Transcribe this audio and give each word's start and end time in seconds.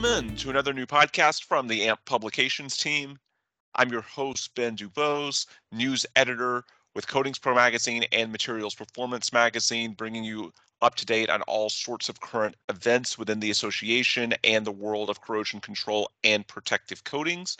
Welcome 0.00 0.30
in 0.30 0.36
to 0.36 0.48
another 0.48 0.72
new 0.72 0.86
podcast 0.86 1.44
from 1.44 1.68
the 1.68 1.86
AMP 1.86 2.02
Publications 2.06 2.78
team. 2.78 3.18
I'm 3.74 3.92
your 3.92 4.00
host, 4.00 4.54
Ben 4.54 4.74
Dubose, 4.74 5.44
news 5.72 6.06
editor 6.16 6.64
with 6.94 7.06
Coatings 7.06 7.38
Pro 7.38 7.54
Magazine 7.54 8.04
and 8.10 8.32
Materials 8.32 8.74
Performance 8.74 9.30
Magazine, 9.30 9.92
bringing 9.92 10.24
you 10.24 10.54
up 10.80 10.94
to 10.94 11.04
date 11.04 11.28
on 11.28 11.42
all 11.42 11.68
sorts 11.68 12.08
of 12.08 12.22
current 12.22 12.56
events 12.70 13.18
within 13.18 13.40
the 13.40 13.50
association 13.50 14.32
and 14.42 14.66
the 14.66 14.72
world 14.72 15.10
of 15.10 15.20
corrosion 15.20 15.60
control 15.60 16.10
and 16.24 16.48
protective 16.48 17.04
coatings. 17.04 17.58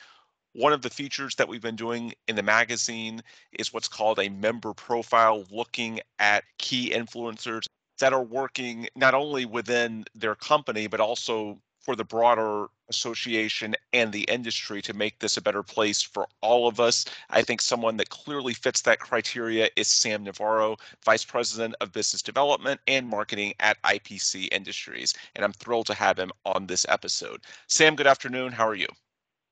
One 0.55 0.73
of 0.73 0.81
the 0.81 0.89
features 0.89 1.35
that 1.35 1.47
we've 1.49 1.61
been 1.61 1.77
doing 1.77 2.15
in 2.27 2.37
the 2.37 2.43
magazine 2.43 3.23
is 3.53 3.71
what's 3.71 3.89
called 3.89 4.19
a 4.19 4.31
member 4.31 4.73
profile, 4.73 5.45
looking 5.51 6.01
at 6.19 6.45
key 6.57 6.91
influencers 6.95 7.67
that 7.99 8.15
are 8.15 8.25
working 8.25 8.89
not 8.97 9.13
only 9.13 9.45
within 9.45 10.07
their 10.15 10.35
company, 10.35 10.87
but 10.87 11.01
also 11.01 11.61
for 11.81 11.97
the 11.97 12.05
broader 12.05 12.67
association 12.89 13.75
and 13.93 14.13
the 14.13 14.25
industry 14.25 14.83
to 14.83 14.93
make 14.93 15.19
this 15.19 15.37
a 15.37 15.43
better 15.43 15.63
place 15.63 16.03
for 16.03 16.27
all 16.43 16.69
of 16.69 16.79
us. 16.79 17.05
I 17.31 17.43
think 17.43 17.61
someone 17.61 17.97
that 17.97 18.11
clearly 18.11 18.53
fits 18.53 18.83
that 18.83 19.01
criteria 19.01 19.69
is 19.77 19.89
Sam 19.89 20.25
Navarro, 20.25 20.77
Vice 21.05 21.25
President 21.25 21.75
of 21.81 21.93
Business 21.93 22.23
Development 22.23 22.81
and 22.87 23.09
Marketing 23.09 23.55
at 23.61 23.81
IPC 23.83 24.49
Industries. 24.53 25.15
And 25.35 25.45
I'm 25.45 25.53
thrilled 25.53 25.87
to 25.87 25.95
have 25.95 26.19
him 26.19 26.31
on 26.45 26.67
this 26.67 26.85
episode. 26.89 27.41
Sam, 27.69 27.97
good 27.97 28.07
afternoon. 28.07 28.53
How 28.53 28.69
are 28.69 28.75
you? 28.75 28.89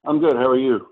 I'm 0.04 0.20
good. 0.20 0.36
How 0.36 0.48
are 0.48 0.58
you? 0.58 0.88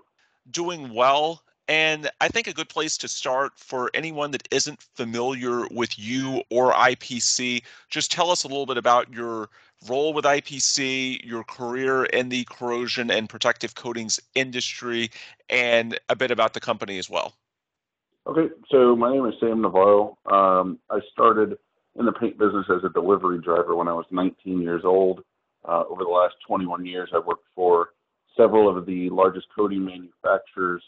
Doing 0.51 0.93
well. 0.93 1.43
And 1.69 2.09
I 2.21 2.29
think 2.29 2.47
a 2.47 2.53
good 2.53 2.69
place 2.69 2.97
to 2.99 3.09
start 3.09 3.53
for 3.57 3.91
anyone 3.93 4.31
that 4.31 4.47
isn't 4.51 4.81
familiar 4.95 5.67
with 5.69 5.99
you 5.99 6.41
or 6.49 6.71
IPC, 6.71 7.61
just 7.89 8.09
tell 8.09 8.31
us 8.31 8.45
a 8.45 8.47
little 8.47 8.65
bit 8.65 8.77
about 8.77 9.11
your 9.11 9.49
role 9.87 10.13
with 10.13 10.25
IPC, 10.25 11.25
your 11.25 11.43
career 11.43 12.05
in 12.05 12.29
the 12.29 12.45
corrosion 12.45 13.11
and 13.11 13.29
protective 13.29 13.75
coatings 13.75 14.19
industry, 14.35 15.11
and 15.49 15.99
a 16.09 16.15
bit 16.15 16.31
about 16.31 16.53
the 16.53 16.59
company 16.59 16.97
as 16.97 17.09
well. 17.09 17.33
Okay, 18.25 18.53
so 18.69 18.95
my 18.95 19.13
name 19.13 19.25
is 19.25 19.35
Sam 19.39 19.61
Navarro. 19.61 20.17
Um, 20.25 20.79
I 20.89 20.99
started 21.13 21.57
in 21.97 22.05
the 22.05 22.11
paint 22.11 22.37
business 22.37 22.65
as 22.69 22.83
a 22.83 22.89
delivery 22.89 23.39
driver 23.39 23.75
when 23.75 23.87
I 23.87 23.93
was 23.93 24.05
19 24.11 24.61
years 24.61 24.81
old. 24.83 25.23
Uh, 25.67 25.83
over 25.89 26.03
the 26.03 26.09
last 26.09 26.35
21 26.45 26.85
years, 26.85 27.09
I've 27.15 27.25
worked 27.25 27.47
for 27.55 27.89
several 28.35 28.75
of 28.75 28.85
the 28.85 29.09
largest 29.09 29.47
coating 29.55 29.83
manufacturers 29.83 30.83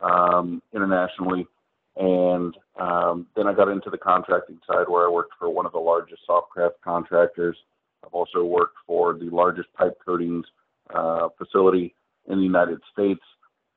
um, 0.00 0.62
internationally. 0.74 1.46
And 1.96 2.56
um, 2.78 3.26
then 3.36 3.46
I 3.46 3.54
got 3.54 3.68
into 3.68 3.90
the 3.90 3.98
contracting 3.98 4.58
side 4.66 4.88
where 4.88 5.06
I 5.06 5.10
worked 5.10 5.32
for 5.38 5.48
one 5.48 5.66
of 5.66 5.72
the 5.72 5.78
largest 5.78 6.22
soft 6.26 6.50
craft 6.50 6.76
contractors. 6.82 7.56
I've 8.06 8.14
also 8.14 8.44
worked 8.44 8.76
for 8.86 9.14
the 9.14 9.30
largest 9.30 9.72
pipe 9.74 9.98
coatings 10.04 10.46
uh, 10.94 11.28
facility 11.36 11.94
in 12.28 12.38
the 12.38 12.44
United 12.44 12.80
States, 12.92 13.20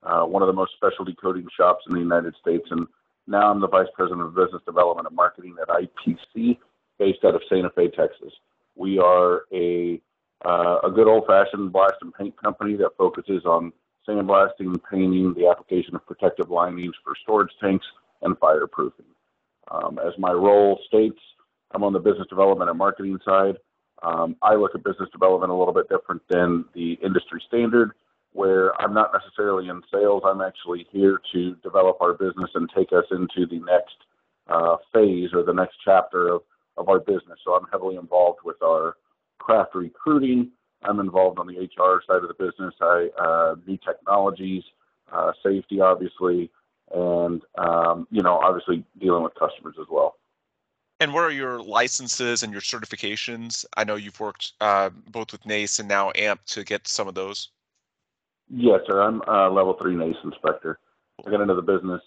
uh, 0.03 0.21
one 0.21 0.43
of 0.43 0.47
the 0.47 0.53
most 0.53 0.73
specialty 0.75 1.15
coating 1.21 1.47
shops 1.57 1.83
in 1.87 1.95
the 1.95 1.99
United 2.01 2.35
States. 2.39 2.67
And 2.69 2.87
now 3.27 3.51
I'm 3.51 3.59
the 3.59 3.67
Vice 3.67 3.87
President 3.93 4.21
of 4.21 4.35
Business 4.35 4.61
Development 4.65 5.07
and 5.07 5.15
Marketing 5.15 5.55
at 5.61 5.67
IPC, 5.67 6.57
based 6.99 7.19
out 7.25 7.35
of 7.35 7.41
Santa 7.49 7.69
Fe, 7.71 7.89
Texas. 7.89 8.33
We 8.75 8.99
are 8.99 9.43
a 9.53 10.01
uh, 10.45 10.79
a 10.85 10.89
good 10.89 11.05
old-fashioned 11.05 11.73
blast 11.73 11.95
and 12.01 12.13
paint 12.13 12.33
company 12.41 12.77
that 12.77 12.91
focuses 12.97 13.43
on 13.43 13.73
sandblasting, 14.07 14.73
painting, 14.89 15.33
the 15.33 15.47
application 15.47 15.95
of 15.95 16.05
protective 16.07 16.49
linings 16.49 16.93
for 17.03 17.13
storage 17.21 17.51
tanks, 17.61 17.85
and 18.21 18.39
fireproofing. 18.39 19.11
Um, 19.69 19.99
as 19.99 20.13
my 20.17 20.31
role 20.31 20.79
states, 20.87 21.19
I'm 21.71 21.83
on 21.83 21.91
the 21.91 21.99
business 21.99 22.27
development 22.29 22.69
and 22.69 22.79
marketing 22.79 23.19
side. 23.25 23.57
Um, 24.01 24.35
I 24.41 24.55
look 24.55 24.75
at 24.75 24.83
business 24.83 25.09
development 25.11 25.51
a 25.51 25.55
little 25.55 25.73
bit 25.73 25.89
different 25.89 26.21
than 26.29 26.65
the 26.73 26.93
industry 27.03 27.41
standard, 27.47 27.91
where 28.33 28.79
I'm 28.81 28.93
not 28.93 29.11
necessarily 29.13 29.69
in 29.69 29.81
sales. 29.91 30.23
I'm 30.25 30.41
actually 30.41 30.87
here 30.91 31.19
to 31.33 31.55
develop 31.63 31.97
our 32.01 32.13
business 32.13 32.49
and 32.55 32.69
take 32.75 32.93
us 32.93 33.05
into 33.11 33.45
the 33.47 33.59
next 33.59 33.95
uh, 34.47 34.77
phase 34.93 35.29
or 35.33 35.43
the 35.43 35.53
next 35.53 35.77
chapter 35.83 36.29
of, 36.29 36.41
of 36.77 36.89
our 36.89 36.99
business. 36.99 37.39
So 37.43 37.53
I'm 37.53 37.67
heavily 37.71 37.97
involved 37.97 38.39
with 38.43 38.61
our 38.63 38.95
craft 39.39 39.75
recruiting, 39.75 40.51
I'm 40.83 40.99
involved 40.99 41.39
on 41.39 41.47
the 41.47 41.59
HR 41.59 42.01
side 42.07 42.23
of 42.23 42.27
the 42.27 42.33
business. 42.33 42.73
I 42.81 43.09
uh, 43.19 43.55
new 43.67 43.77
technologies, 43.77 44.63
uh, 45.11 45.31
safety, 45.43 45.81
obviously, 45.81 46.49
and 46.93 47.41
um, 47.57 48.07
you 48.11 48.21
know, 48.21 48.37
obviously 48.37 48.85
dealing 48.99 49.23
with 49.23 49.33
customers 49.35 49.75
as 49.79 49.87
well. 49.89 50.15
And 50.99 51.13
what 51.13 51.23
are 51.23 51.31
your 51.31 51.61
licenses 51.61 52.43
and 52.43 52.51
your 52.51 52.61
certifications? 52.61 53.65
I 53.77 53.85
know 53.85 53.95
you've 53.95 54.19
worked 54.19 54.53
uh, 54.59 54.89
both 55.07 55.31
with 55.31 55.45
NACE 55.45 55.79
and 55.79 55.87
now 55.87 56.11
AMP 56.15 56.43
to 56.47 56.63
get 56.63 56.87
some 56.87 57.07
of 57.07 57.15
those. 57.15 57.49
Yes, 58.49 58.81
sir. 58.85 59.01
I'm 59.01 59.21
a 59.27 59.49
level 59.49 59.77
three 59.79 59.95
NACE 59.95 60.17
inspector. 60.23 60.79
I 61.25 61.31
got 61.31 61.41
into 61.41 61.53
the 61.53 61.61
business 61.61 62.01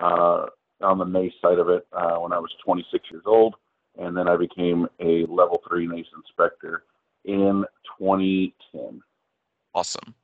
uh, 0.00 0.46
on 0.80 0.98
the 0.98 1.04
NACE 1.04 1.32
side 1.42 1.58
of 1.58 1.68
it 1.68 1.86
uh, 1.92 2.16
when 2.16 2.32
I 2.32 2.38
was 2.38 2.50
26 2.64 3.10
years 3.10 3.24
old, 3.26 3.56
and 3.98 4.16
then 4.16 4.28
I 4.28 4.36
became 4.36 4.88
a 5.00 5.26
level 5.26 5.60
three 5.68 5.86
NACE 5.86 6.06
inspector 6.16 6.84
in 7.24 7.64
2010. 7.98 9.02
Awesome. 9.74 10.14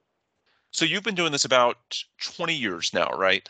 So 0.70 0.84
you've 0.84 1.02
been 1.02 1.14
doing 1.14 1.32
this 1.32 1.44
about 1.44 1.76
20 2.20 2.54
years 2.54 2.92
now, 2.94 3.08
right? 3.10 3.48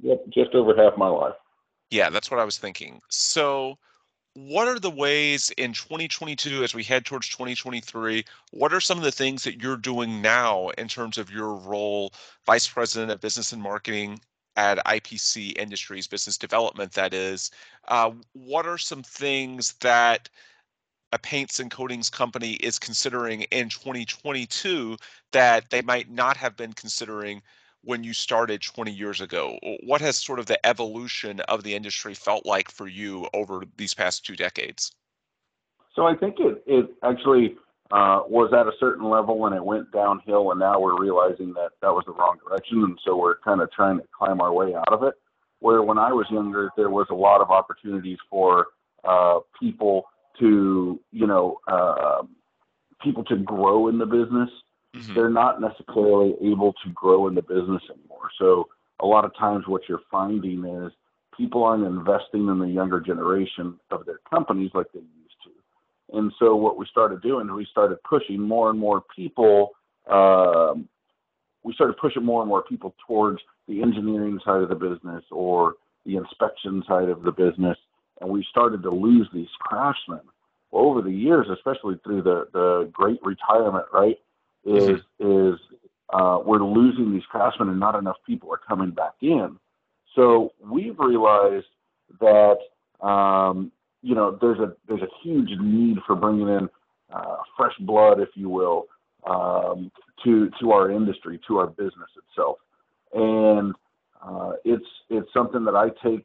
Yep, 0.00 0.24
just 0.30 0.54
over 0.54 0.74
half 0.74 0.96
my 0.96 1.08
life. 1.08 1.34
Yeah, 1.90 2.10
that's 2.10 2.30
what 2.30 2.40
I 2.40 2.44
was 2.44 2.58
thinking. 2.58 3.00
So, 3.08 3.78
what 4.34 4.68
are 4.68 4.78
the 4.78 4.90
ways 4.90 5.50
in 5.56 5.72
2022 5.72 6.62
as 6.62 6.74
we 6.74 6.84
head 6.84 7.04
towards 7.04 7.28
2023? 7.28 8.24
What 8.52 8.72
are 8.72 8.80
some 8.80 8.98
of 8.98 9.04
the 9.04 9.12
things 9.12 9.42
that 9.44 9.60
you're 9.60 9.76
doing 9.76 10.22
now 10.22 10.68
in 10.70 10.88
terms 10.88 11.18
of 11.18 11.30
your 11.30 11.54
role, 11.54 12.12
Vice 12.46 12.68
President 12.68 13.10
of 13.10 13.20
Business 13.20 13.52
and 13.52 13.62
Marketing 13.62 14.20
at 14.56 14.84
IPC 14.86 15.58
Industries 15.58 16.06
Business 16.06 16.38
Development? 16.38 16.92
That 16.92 17.14
is, 17.14 17.50
uh, 17.88 18.12
what 18.32 18.66
are 18.66 18.78
some 18.78 19.02
things 19.02 19.72
that 19.80 20.28
a 21.12 21.18
paints 21.18 21.58
and 21.58 21.70
coatings 21.70 22.10
company 22.10 22.52
is 22.54 22.78
considering 22.78 23.42
in 23.44 23.68
2022 23.70 24.96
that 25.32 25.70
they 25.70 25.82
might 25.82 26.10
not 26.10 26.36
have 26.36 26.56
been 26.56 26.72
considering 26.74 27.42
when 27.82 28.04
you 28.04 28.12
started 28.12 28.62
20 28.62 28.90
years 28.90 29.20
ago? 29.20 29.58
What 29.84 30.00
has 30.00 30.16
sort 30.16 30.38
of 30.38 30.46
the 30.46 30.64
evolution 30.66 31.40
of 31.40 31.62
the 31.62 31.74
industry 31.74 32.14
felt 32.14 32.46
like 32.46 32.70
for 32.70 32.88
you 32.88 33.28
over 33.34 33.62
these 33.76 33.94
past 33.94 34.24
two 34.24 34.36
decades? 34.36 34.92
So 35.94 36.06
I 36.06 36.14
think 36.14 36.36
it, 36.38 36.62
it 36.66 36.90
actually 37.02 37.56
uh, 37.90 38.20
was 38.28 38.52
at 38.52 38.66
a 38.66 38.72
certain 38.78 39.08
level 39.08 39.46
and 39.46 39.54
it 39.54 39.64
went 39.64 39.90
downhill, 39.92 40.50
and 40.50 40.60
now 40.60 40.78
we're 40.78 41.00
realizing 41.00 41.52
that 41.54 41.70
that 41.82 41.92
was 41.92 42.04
the 42.06 42.12
wrong 42.12 42.36
direction, 42.46 42.84
and 42.84 42.98
so 43.04 43.16
we're 43.16 43.38
kind 43.38 43.60
of 43.60 43.70
trying 43.72 43.98
to 43.98 44.04
climb 44.16 44.40
our 44.40 44.52
way 44.52 44.74
out 44.74 44.92
of 44.92 45.02
it. 45.02 45.14
Where 45.60 45.82
when 45.82 45.98
I 45.98 46.12
was 46.12 46.26
younger, 46.30 46.70
there 46.76 46.90
was 46.90 47.06
a 47.10 47.14
lot 47.14 47.40
of 47.40 47.50
opportunities 47.50 48.18
for 48.30 48.66
uh, 49.04 49.40
people 49.58 50.04
to 50.38 51.00
you 51.10 51.26
know 51.26 51.58
uh, 51.66 52.22
people 53.02 53.24
to 53.24 53.36
grow 53.36 53.88
in 53.88 53.98
the 53.98 54.06
business, 54.06 54.50
mm-hmm. 54.94 55.14
they're 55.14 55.30
not 55.30 55.60
necessarily 55.60 56.34
able 56.42 56.72
to 56.84 56.90
grow 56.94 57.28
in 57.28 57.34
the 57.34 57.42
business 57.42 57.82
anymore. 57.90 58.28
So 58.38 58.68
a 59.00 59.06
lot 59.06 59.24
of 59.24 59.36
times, 59.36 59.64
what 59.66 59.82
you're 59.88 60.02
finding 60.10 60.64
is 60.64 60.92
people 61.36 61.64
aren't 61.64 61.84
investing 61.84 62.48
in 62.48 62.58
the 62.58 62.66
younger 62.66 63.00
generation 63.00 63.78
of 63.90 64.04
their 64.06 64.18
companies 64.28 64.70
like 64.74 64.86
they 64.92 65.00
used 65.00 65.36
to. 65.44 66.16
And 66.18 66.32
so 66.38 66.56
what 66.56 66.78
we 66.78 66.86
started 66.90 67.22
doing, 67.22 67.52
we 67.52 67.66
started 67.70 67.98
pushing 68.08 68.40
more 68.40 68.70
and 68.70 68.78
more 68.78 69.02
people. 69.14 69.70
Um, 70.10 70.88
we 71.62 71.74
started 71.74 71.96
pushing 72.00 72.24
more 72.24 72.40
and 72.42 72.48
more 72.48 72.62
people 72.62 72.94
towards 73.06 73.40
the 73.68 73.82
engineering 73.82 74.40
side 74.44 74.62
of 74.62 74.68
the 74.68 74.74
business 74.74 75.22
or 75.30 75.74
the 76.06 76.16
inspection 76.16 76.82
side 76.88 77.08
of 77.08 77.22
the 77.22 77.32
business 77.32 77.76
and 78.20 78.30
we 78.30 78.44
started 78.50 78.82
to 78.82 78.90
lose 78.90 79.28
these 79.32 79.48
craftsmen 79.60 80.20
well, 80.70 80.86
over 80.86 81.02
the 81.02 81.12
years, 81.12 81.46
especially 81.52 81.98
through 82.04 82.22
the 82.22 82.48
the 82.52 82.90
great 82.92 83.20
retirement, 83.22 83.86
right? 83.92 84.16
Is 84.68 85.00
mm-hmm. 85.20 85.52
is 85.52 85.60
uh, 86.10 86.38
we're 86.44 86.64
losing 86.64 87.12
these 87.12 87.24
craftsmen, 87.30 87.68
and 87.68 87.80
not 87.80 87.94
enough 87.94 88.16
people 88.26 88.52
are 88.52 88.60
coming 88.68 88.90
back 88.90 89.14
in. 89.20 89.56
So 90.14 90.52
we've 90.60 90.98
realized 90.98 91.66
that 92.20 92.58
um, 93.06 93.72
you 94.02 94.14
know 94.14 94.38
there's 94.40 94.58
a 94.58 94.74
there's 94.86 95.02
a 95.02 95.08
huge 95.22 95.50
need 95.60 95.98
for 96.06 96.16
bringing 96.16 96.48
in 96.48 96.68
uh, 97.12 97.36
fresh 97.56 97.74
blood, 97.80 98.20
if 98.20 98.28
you 98.34 98.48
will, 98.48 98.86
um, 99.26 99.90
to 100.24 100.50
to 100.60 100.72
our 100.72 100.90
industry, 100.90 101.40
to 101.48 101.58
our 101.58 101.66
business 101.66 102.10
itself, 102.28 102.58
and 103.14 103.74
uh, 104.22 104.52
it's 104.64 104.86
it's 105.08 105.32
something 105.32 105.64
that 105.64 105.74
I 105.74 105.88
take 106.06 106.24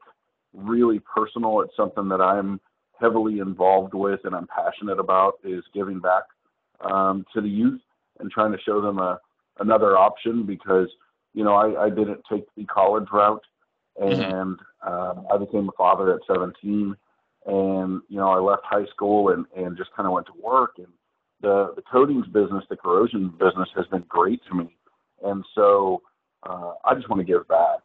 really 0.54 1.00
personal. 1.00 1.62
It's 1.62 1.76
something 1.76 2.10
that 2.10 2.22
I'm 2.22 2.60
heavily 3.00 3.40
involved 3.40 3.94
with 3.94 4.22
and 4.24 4.36
I'm 4.36 4.48
passionate 4.48 5.00
about 5.00 5.34
is 5.44 5.64
giving 5.74 6.00
back 6.00 6.24
um, 6.82 7.26
to 7.34 7.42
the 7.42 7.50
youth 7.50 7.82
and 8.24 8.32
trying 8.32 8.52
to 8.52 8.62
show 8.66 8.82
them 8.82 8.98
a 8.98 9.20
another 9.60 9.98
option 9.98 10.46
because 10.46 10.90
you 11.34 11.44
know 11.44 11.54
I, 11.54 11.86
I 11.86 11.90
didn't 11.90 12.22
take 12.32 12.46
the 12.58 12.66
college 12.66 13.08
route 13.12 13.46
mm-hmm. 14.02 14.20
and 14.20 14.58
mm-hmm. 14.58 15.20
um, 15.20 15.28
I 15.32 15.38
became 15.38 15.70
a 15.70 15.78
father 15.78 16.14
at 16.16 16.22
17 16.28 16.96
and 17.46 18.02
you 18.10 18.18
know 18.18 18.30
I 18.30 18.40
left 18.40 18.64
high 18.66 18.86
school 18.88 19.30
and 19.30 19.46
and 19.56 19.78
just 19.78 19.94
kind 19.96 20.08
of 20.08 20.14
went 20.14 20.26
to 20.28 20.34
work 20.42 20.72
and 20.78 20.88
the 21.44 21.74
the 21.76 21.84
coatings 21.84 22.26
business, 22.28 22.64
the 22.70 22.78
corrosion 22.78 23.32
business 23.38 23.70
has 23.76 23.86
been 23.88 24.04
great 24.08 24.42
to 24.50 24.56
me, 24.56 24.76
and 25.24 25.46
so 25.54 26.02
uh, 26.44 26.74
I 26.86 26.96
just 26.96 27.10
want 27.10 27.20
to 27.20 27.26
give 27.26 27.48
back. 27.48 27.80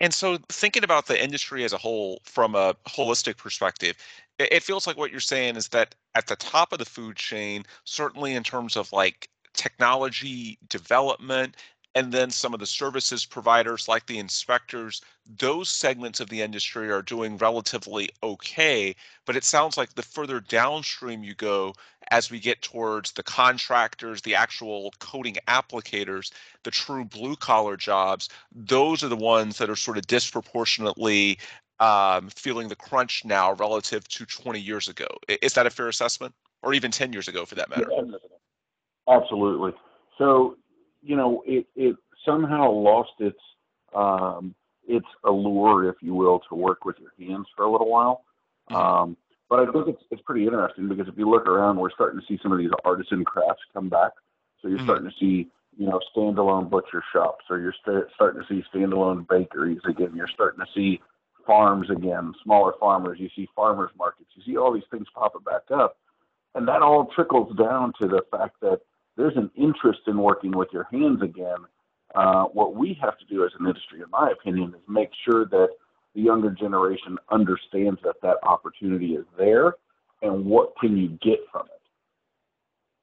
And 0.00 0.14
so, 0.14 0.38
thinking 0.48 0.84
about 0.84 1.06
the 1.06 1.22
industry 1.22 1.64
as 1.64 1.72
a 1.72 1.78
whole 1.78 2.20
from 2.24 2.54
a 2.54 2.74
holistic 2.88 3.36
perspective, 3.36 3.96
it 4.38 4.62
feels 4.62 4.86
like 4.86 4.96
what 4.96 5.10
you're 5.10 5.20
saying 5.20 5.56
is 5.56 5.68
that 5.68 5.94
at 6.14 6.26
the 6.26 6.36
top 6.36 6.72
of 6.72 6.78
the 6.78 6.86
food 6.86 7.16
chain, 7.16 7.64
certainly 7.84 8.34
in 8.34 8.42
terms 8.42 8.76
of 8.76 8.92
like 8.92 9.28
technology 9.54 10.58
development 10.68 11.56
and 11.94 12.12
then 12.12 12.30
some 12.30 12.54
of 12.54 12.60
the 12.60 12.66
services 12.66 13.24
providers 13.26 13.88
like 13.88 14.06
the 14.06 14.18
inspectors 14.18 15.02
those 15.38 15.68
segments 15.68 16.20
of 16.20 16.28
the 16.28 16.40
industry 16.40 16.90
are 16.90 17.02
doing 17.02 17.36
relatively 17.38 18.08
okay 18.22 18.94
but 19.26 19.36
it 19.36 19.44
sounds 19.44 19.76
like 19.76 19.94
the 19.94 20.02
further 20.02 20.40
downstream 20.40 21.22
you 21.22 21.34
go 21.34 21.72
as 22.10 22.30
we 22.30 22.40
get 22.40 22.60
towards 22.62 23.12
the 23.12 23.22
contractors 23.22 24.20
the 24.22 24.34
actual 24.34 24.92
coating 24.98 25.36
applicators 25.48 26.32
the 26.64 26.70
true 26.70 27.04
blue 27.04 27.36
collar 27.36 27.76
jobs 27.76 28.28
those 28.54 29.02
are 29.02 29.08
the 29.08 29.16
ones 29.16 29.58
that 29.58 29.70
are 29.70 29.76
sort 29.76 29.98
of 29.98 30.06
disproportionately 30.06 31.38
um, 31.80 32.28
feeling 32.28 32.68
the 32.68 32.76
crunch 32.76 33.24
now 33.24 33.54
relative 33.54 34.06
to 34.08 34.26
20 34.26 34.60
years 34.60 34.86
ago. 34.88 35.06
Is 35.40 35.54
that 35.54 35.66
a 35.66 35.70
fair 35.70 35.88
assessment? 35.88 36.34
Or 36.62 36.74
even 36.74 36.90
10 36.90 37.14
years 37.14 37.26
ago 37.26 37.46
for 37.46 37.54
that 37.54 37.70
matter. 37.70 37.88
Absolutely. 39.08 39.72
So 40.18 40.56
you 41.02 41.16
know, 41.16 41.42
it, 41.46 41.66
it 41.74 41.96
somehow 42.24 42.70
lost 42.70 43.12
its 43.18 43.38
um, 43.94 44.54
its 44.86 45.06
allure, 45.24 45.88
if 45.88 45.96
you 46.00 46.14
will, 46.14 46.40
to 46.48 46.54
work 46.54 46.84
with 46.84 46.96
your 46.98 47.12
hands 47.18 47.46
for 47.56 47.64
a 47.64 47.70
little 47.70 47.90
while. 47.90 48.24
Mm-hmm. 48.70 48.76
Um, 48.76 49.16
but 49.48 49.60
I 49.60 49.72
think 49.72 49.88
it's 49.88 50.02
it's 50.10 50.22
pretty 50.22 50.44
interesting 50.44 50.88
because 50.88 51.08
if 51.08 51.14
you 51.16 51.28
look 51.28 51.46
around, 51.46 51.76
we're 51.76 51.90
starting 51.90 52.20
to 52.20 52.26
see 52.26 52.38
some 52.42 52.52
of 52.52 52.58
these 52.58 52.70
artisan 52.84 53.24
crafts 53.24 53.62
come 53.72 53.88
back. 53.88 54.12
So 54.60 54.68
you're 54.68 54.78
mm-hmm. 54.78 54.86
starting 54.86 55.10
to 55.10 55.16
see 55.18 55.48
you 55.76 55.86
know 55.86 56.00
standalone 56.14 56.70
butcher 56.70 57.02
shops, 57.12 57.44
or 57.50 57.58
you're 57.58 57.74
st- 57.84 58.06
starting 58.14 58.42
to 58.42 58.46
see 58.48 58.64
standalone 58.72 59.26
bakeries 59.28 59.80
again. 59.88 60.12
You're 60.14 60.28
starting 60.28 60.60
to 60.60 60.70
see 60.74 61.00
farms 61.46 61.90
again, 61.90 62.32
smaller 62.44 62.74
farmers. 62.78 63.18
You 63.18 63.28
see 63.34 63.48
farmers 63.56 63.90
markets. 63.98 64.30
You 64.34 64.42
see 64.44 64.56
all 64.56 64.72
these 64.72 64.84
things 64.90 65.06
popping 65.14 65.42
back 65.42 65.62
up, 65.72 65.96
and 66.54 66.68
that 66.68 66.82
all 66.82 67.06
trickles 67.06 67.56
down 67.56 67.92
to 68.00 68.06
the 68.06 68.22
fact 68.30 68.56
that 68.60 68.80
there's 69.16 69.36
an 69.36 69.50
interest 69.56 70.00
in 70.06 70.18
working 70.18 70.52
with 70.52 70.68
your 70.72 70.86
hands 70.92 71.22
again. 71.22 71.58
Uh, 72.14 72.44
what 72.44 72.74
we 72.74 72.98
have 73.00 73.18
to 73.18 73.24
do 73.26 73.44
as 73.44 73.52
an 73.58 73.66
industry, 73.66 74.00
in 74.00 74.10
my 74.10 74.30
opinion, 74.30 74.74
is 74.74 74.80
make 74.88 75.10
sure 75.24 75.44
that 75.46 75.68
the 76.14 76.20
younger 76.20 76.50
generation 76.50 77.18
understands 77.30 78.00
that 78.02 78.16
that 78.22 78.36
opportunity 78.42 79.14
is 79.14 79.24
there 79.38 79.74
and 80.22 80.44
what 80.44 80.72
can 80.80 80.96
you 80.96 81.08
get 81.22 81.38
from 81.52 81.66
it. 81.66 81.80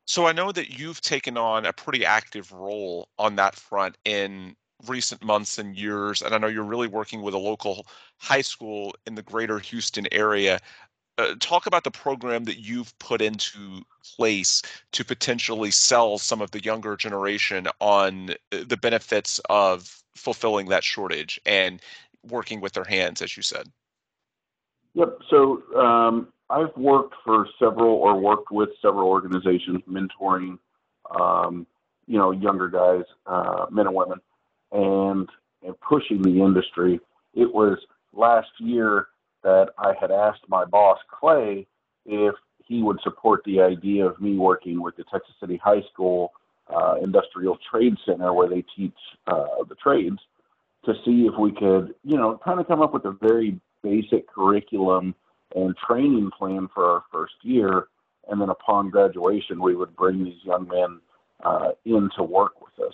So 0.05 0.25
I 0.25 0.31
know 0.31 0.51
that 0.51 0.77
you've 0.77 1.01
taken 1.01 1.37
on 1.37 1.65
a 1.65 1.73
pretty 1.73 2.05
active 2.05 2.51
role 2.51 3.09
on 3.19 3.35
that 3.35 3.55
front 3.55 3.97
in 4.05 4.55
recent 4.87 5.23
months 5.23 5.57
and 5.57 5.75
years, 5.75 6.21
and 6.21 6.33
I 6.33 6.37
know 6.37 6.47
you're 6.47 6.63
really 6.63 6.87
working 6.87 7.21
with 7.21 7.33
a 7.33 7.37
local 7.37 7.87
high 8.17 8.41
school 8.41 8.95
in 9.05 9.15
the 9.15 9.23
greater 9.23 9.59
Houston 9.59 10.07
area 10.11 10.59
uh, 11.17 11.35
talk 11.39 11.65
about 11.65 11.83
the 11.83 11.91
program 11.91 12.43
that 12.45 12.59
you've 12.59 12.97
put 12.99 13.21
into 13.21 13.81
place 14.03 14.61
to 14.91 15.03
potentially 15.03 15.71
sell 15.71 16.17
some 16.17 16.41
of 16.41 16.51
the 16.51 16.61
younger 16.63 16.95
generation 16.95 17.67
on 17.79 18.31
uh, 18.51 18.63
the 18.67 18.77
benefits 18.77 19.39
of 19.49 20.03
fulfilling 20.15 20.67
that 20.67 20.83
shortage 20.83 21.39
and 21.45 21.81
working 22.23 22.61
with 22.61 22.73
their 22.73 22.83
hands, 22.83 23.21
as 23.21 23.35
you 23.35 23.43
said. 23.43 23.67
Yep. 24.93 25.19
So 25.29 25.61
um, 25.75 26.27
I've 26.49 26.75
worked 26.75 27.15
for 27.23 27.47
several 27.59 27.95
or 27.95 28.19
worked 28.19 28.51
with 28.51 28.69
several 28.81 29.07
organizations 29.07 29.81
mentoring, 29.89 30.57
um, 31.19 31.67
you 32.07 32.17
know, 32.17 32.31
younger 32.31 32.69
guys, 32.69 33.03
uh, 33.25 33.65
men 33.69 33.87
and 33.87 33.95
women, 33.95 34.19
and, 34.71 35.29
and 35.63 35.79
pushing 35.81 36.21
the 36.21 36.41
industry. 36.41 36.99
It 37.33 37.53
was 37.53 37.77
last 38.13 38.49
year 38.59 39.07
that 39.47 39.69
I 39.77 39.93
had 39.97 40.11
asked 40.11 40.41
my 40.49 40.65
boss, 40.65 40.97
Clay, 41.09 41.65
if 42.05 42.35
he 42.65 42.83
would 42.83 42.99
support 43.01 43.43
the 43.45 43.61
idea 43.61 44.05
of 44.05 44.19
me 44.19 44.37
working 44.37 44.81
with 44.81 44.97
the 44.97 45.05
Texas 45.05 45.33
City 45.39 45.57
High 45.63 45.83
School 45.93 46.33
uh, 46.67 46.95
Industrial 47.01 47.57
Trade 47.71 47.95
Center, 48.05 48.33
where 48.33 48.49
they 48.49 48.65
teach 48.75 48.97
uh, 49.25 49.63
the 49.69 49.75
trades, 49.75 50.17
to 50.83 50.93
see 51.05 51.29
if 51.31 51.39
we 51.39 51.53
could, 51.53 51.95
you 52.03 52.17
know, 52.17 52.37
kind 52.43 52.59
of 52.59 52.67
come 52.67 52.81
up 52.81 52.93
with 52.93 53.05
a 53.05 53.17
very 53.21 53.57
basic 53.83 54.27
curriculum 54.27 55.15
and 55.55 55.73
training 55.77 56.29
plan 56.37 56.67
for 56.73 56.83
our 56.83 57.03
first 57.09 57.35
year. 57.41 57.87
And 58.29 58.41
then 58.41 58.49
upon 58.49 58.89
graduation, 58.89 59.61
we 59.61 59.77
would 59.77 59.95
bring 59.95 60.25
these 60.25 60.43
young 60.43 60.67
men 60.67 60.99
uh, 61.45 61.69
in 61.85 62.09
to 62.17 62.23
work 62.23 62.59
with 62.59 62.85
us. 62.85 62.93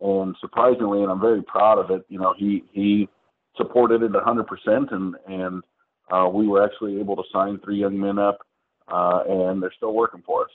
And 0.00 0.36
surprisingly, 0.40 1.02
and 1.02 1.10
I'm 1.10 1.20
very 1.20 1.42
proud 1.42 1.78
of 1.80 1.90
it, 1.90 2.06
you 2.08 2.20
know, 2.20 2.34
he 2.38 2.62
he 2.72 3.08
supported 3.56 4.02
it 4.02 4.12
100%, 4.12 4.92
and 4.92 5.16
and 5.26 5.62
uh, 6.10 6.28
we 6.32 6.46
were 6.46 6.64
actually 6.64 6.98
able 7.00 7.16
to 7.16 7.24
sign 7.32 7.58
three 7.58 7.78
young 7.78 7.98
men 7.98 8.18
up, 8.18 8.38
uh, 8.88 9.22
and 9.28 9.62
they're 9.62 9.72
still 9.76 9.94
working 9.94 10.22
for 10.24 10.44
us. 10.44 10.50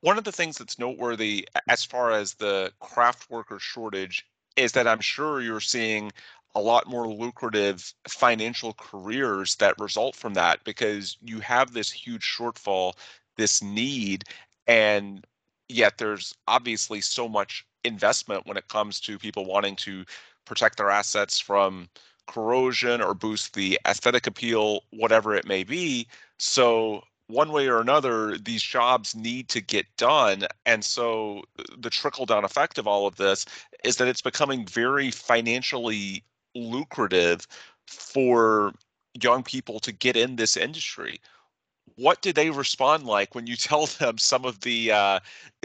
One 0.00 0.18
of 0.18 0.24
the 0.24 0.32
things 0.32 0.58
that's 0.58 0.78
noteworthy 0.78 1.48
as 1.68 1.84
far 1.84 2.10
as 2.10 2.34
the 2.34 2.72
craft 2.80 3.30
worker 3.30 3.58
shortage 3.58 4.26
is 4.56 4.72
that 4.72 4.86
I'm 4.86 5.00
sure 5.00 5.40
you're 5.40 5.60
seeing 5.60 6.12
a 6.54 6.60
lot 6.60 6.86
more 6.86 7.08
lucrative 7.08 7.92
financial 8.06 8.74
careers 8.74 9.56
that 9.56 9.80
result 9.80 10.14
from 10.14 10.34
that 10.34 10.62
because 10.64 11.16
you 11.22 11.40
have 11.40 11.72
this 11.72 11.90
huge 11.90 12.22
shortfall, 12.22 12.94
this 13.36 13.62
need, 13.62 14.24
and 14.66 15.24
yet 15.68 15.98
there's 15.98 16.34
obviously 16.46 17.00
so 17.00 17.28
much 17.28 17.66
investment 17.84 18.46
when 18.46 18.56
it 18.56 18.68
comes 18.68 19.00
to 19.00 19.18
people 19.18 19.44
wanting 19.44 19.76
to 19.76 20.04
protect 20.44 20.76
their 20.76 20.90
assets 20.90 21.40
from 21.40 21.88
corrosion 22.26 23.00
or 23.00 23.14
boost 23.14 23.54
the 23.54 23.78
aesthetic 23.86 24.26
appeal, 24.26 24.82
whatever 24.90 25.34
it 25.34 25.46
may 25.46 25.64
be. 25.64 26.06
So, 26.38 27.02
one 27.28 27.52
way 27.52 27.68
or 27.68 27.80
another, 27.80 28.36
these 28.36 28.62
jobs 28.62 29.14
need 29.14 29.48
to 29.48 29.60
get 29.60 29.86
done. 29.96 30.46
And 30.66 30.84
so, 30.84 31.42
uh, 31.58 31.62
the 31.78 31.90
trickle 31.90 32.26
down 32.26 32.44
effect 32.44 32.78
of 32.78 32.86
all 32.86 33.06
of 33.06 33.16
this 33.16 33.46
is 33.84 33.96
that 33.96 34.08
it's 34.08 34.22
becoming 34.22 34.66
very 34.66 35.10
financially 35.10 36.24
lucrative 36.54 37.46
for 37.86 38.72
young 39.20 39.42
people 39.42 39.80
to 39.80 39.92
get 39.92 40.16
in 40.16 40.36
this 40.36 40.56
industry 40.56 41.20
what 41.96 42.20
do 42.22 42.32
they 42.32 42.50
respond 42.50 43.04
like 43.04 43.34
when 43.34 43.46
you 43.46 43.56
tell 43.56 43.86
them 43.86 44.18
some 44.18 44.44
of 44.44 44.60
the 44.60 44.92
uh, 44.92 45.20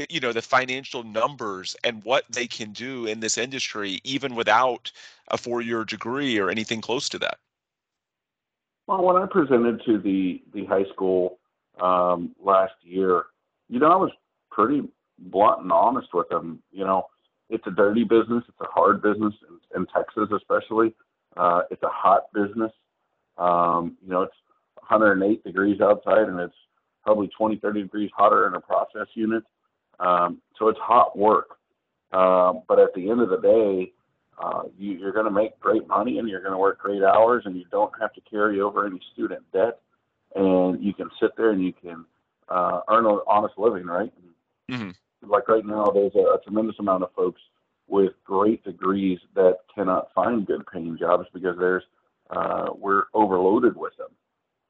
you 0.09 0.19
know 0.19 0.33
the 0.33 0.41
financial 0.41 1.03
numbers 1.03 1.75
and 1.83 2.03
what 2.03 2.25
they 2.29 2.47
can 2.47 2.71
do 2.71 3.05
in 3.05 3.19
this 3.19 3.37
industry 3.37 3.99
even 4.03 4.35
without 4.35 4.91
a 5.29 5.37
four-year 5.37 5.83
degree 5.83 6.39
or 6.39 6.49
anything 6.49 6.81
close 6.81 7.09
to 7.09 7.19
that? 7.19 7.37
Well 8.87 9.03
when 9.03 9.15
i 9.15 9.25
presented 9.25 9.81
to 9.85 9.99
the 9.99 10.41
the 10.53 10.65
high 10.65 10.85
school 10.93 11.39
um, 11.79 12.35
last 12.43 12.73
year 12.83 13.25
you 13.69 13.79
know 13.79 13.91
i 13.91 13.95
was 13.95 14.11
pretty 14.51 14.81
blunt 15.17 15.61
and 15.61 15.71
honest 15.71 16.09
with 16.13 16.27
them 16.29 16.61
you 16.71 16.83
know 16.83 17.07
it's 17.49 17.65
a 17.67 17.71
dirty 17.71 18.03
business 18.03 18.43
it's 18.47 18.61
a 18.61 18.65
hard 18.65 19.01
business 19.01 19.33
in, 19.47 19.81
in 19.81 19.85
texas 19.87 20.29
especially 20.35 20.93
uh, 21.37 21.61
it's 21.69 21.83
a 21.83 21.89
hot 21.89 22.23
business 22.33 22.71
um, 23.37 23.95
you 24.01 24.09
know 24.09 24.23
it's 24.23 24.33
108 24.89 25.43
degrees 25.43 25.81
outside 25.81 26.27
and 26.27 26.39
it's 26.39 26.53
probably 27.03 27.27
20, 27.27 27.57
30 27.57 27.83
degrees 27.83 28.11
hotter 28.15 28.47
in 28.47 28.55
a 28.55 28.59
process 28.59 29.07
unit. 29.13 29.43
Um, 29.99 30.41
so 30.57 30.67
it's 30.67 30.79
hot 30.79 31.17
work. 31.17 31.57
Um, 32.11 32.63
but 32.67 32.79
at 32.79 32.93
the 32.95 33.09
end 33.09 33.21
of 33.21 33.29
the 33.29 33.37
day, 33.37 33.93
uh, 34.41 34.63
you, 34.77 34.93
you're 34.93 35.11
going 35.11 35.25
to 35.25 35.31
make 35.31 35.59
great 35.59 35.87
money 35.87 36.17
and 36.17 36.27
you're 36.27 36.41
going 36.41 36.53
to 36.53 36.57
work 36.57 36.79
great 36.79 37.03
hours 37.03 37.43
and 37.45 37.55
you 37.55 37.65
don't 37.71 37.91
have 37.99 38.13
to 38.13 38.21
carry 38.21 38.61
over 38.61 38.85
any 38.85 38.99
student 39.13 39.41
debt. 39.51 39.79
And 40.35 40.83
you 40.83 40.93
can 40.93 41.09
sit 41.21 41.31
there 41.37 41.51
and 41.51 41.63
you 41.63 41.73
can 41.73 42.05
uh, 42.47 42.81
earn 42.89 43.05
an 43.05 43.19
honest 43.27 43.55
living, 43.57 43.85
right? 43.85 44.13
Mm-hmm. 44.69 44.91
Like 45.29 45.47
right 45.47 45.65
now, 45.65 45.85
there's 45.85 46.15
a, 46.15 46.19
a 46.19 46.39
tremendous 46.43 46.77
amount 46.79 47.03
of 47.03 47.11
folks 47.13 47.41
with 47.87 48.13
great 48.23 48.63
degrees 48.63 49.19
that 49.35 49.57
cannot 49.73 50.13
find 50.13 50.45
good 50.45 50.65
paying 50.71 50.97
jobs 50.97 51.27
because 51.33 51.57
there's 51.59 51.83
uh, 52.29 52.67
we're 52.77 53.05
overloaded 53.13 53.75
with 53.75 53.95
them. 53.97 54.09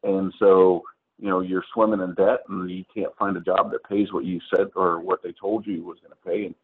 And 0.03 0.33
so, 0.39 0.83
you 1.19 1.29
know, 1.29 1.41
you're 1.41 1.65
swimming 1.73 2.01
in 2.01 2.13
debt 2.13 2.41
and 2.47 2.69
you 2.69 2.85
can't 2.93 3.15
find 3.17 3.35
a 3.37 3.41
job 3.41 3.71
that 3.71 3.83
pays 3.83 4.11
what 4.11 4.25
you 4.25 4.39
said 4.53 4.67
or 4.75 4.99
what 4.99 5.21
they 5.23 5.33
told 5.33 5.65
you 5.67 5.83
was 5.83 5.97
going 5.99 6.11
to 6.11 6.29
pay. 6.29 6.45
And 6.45 6.55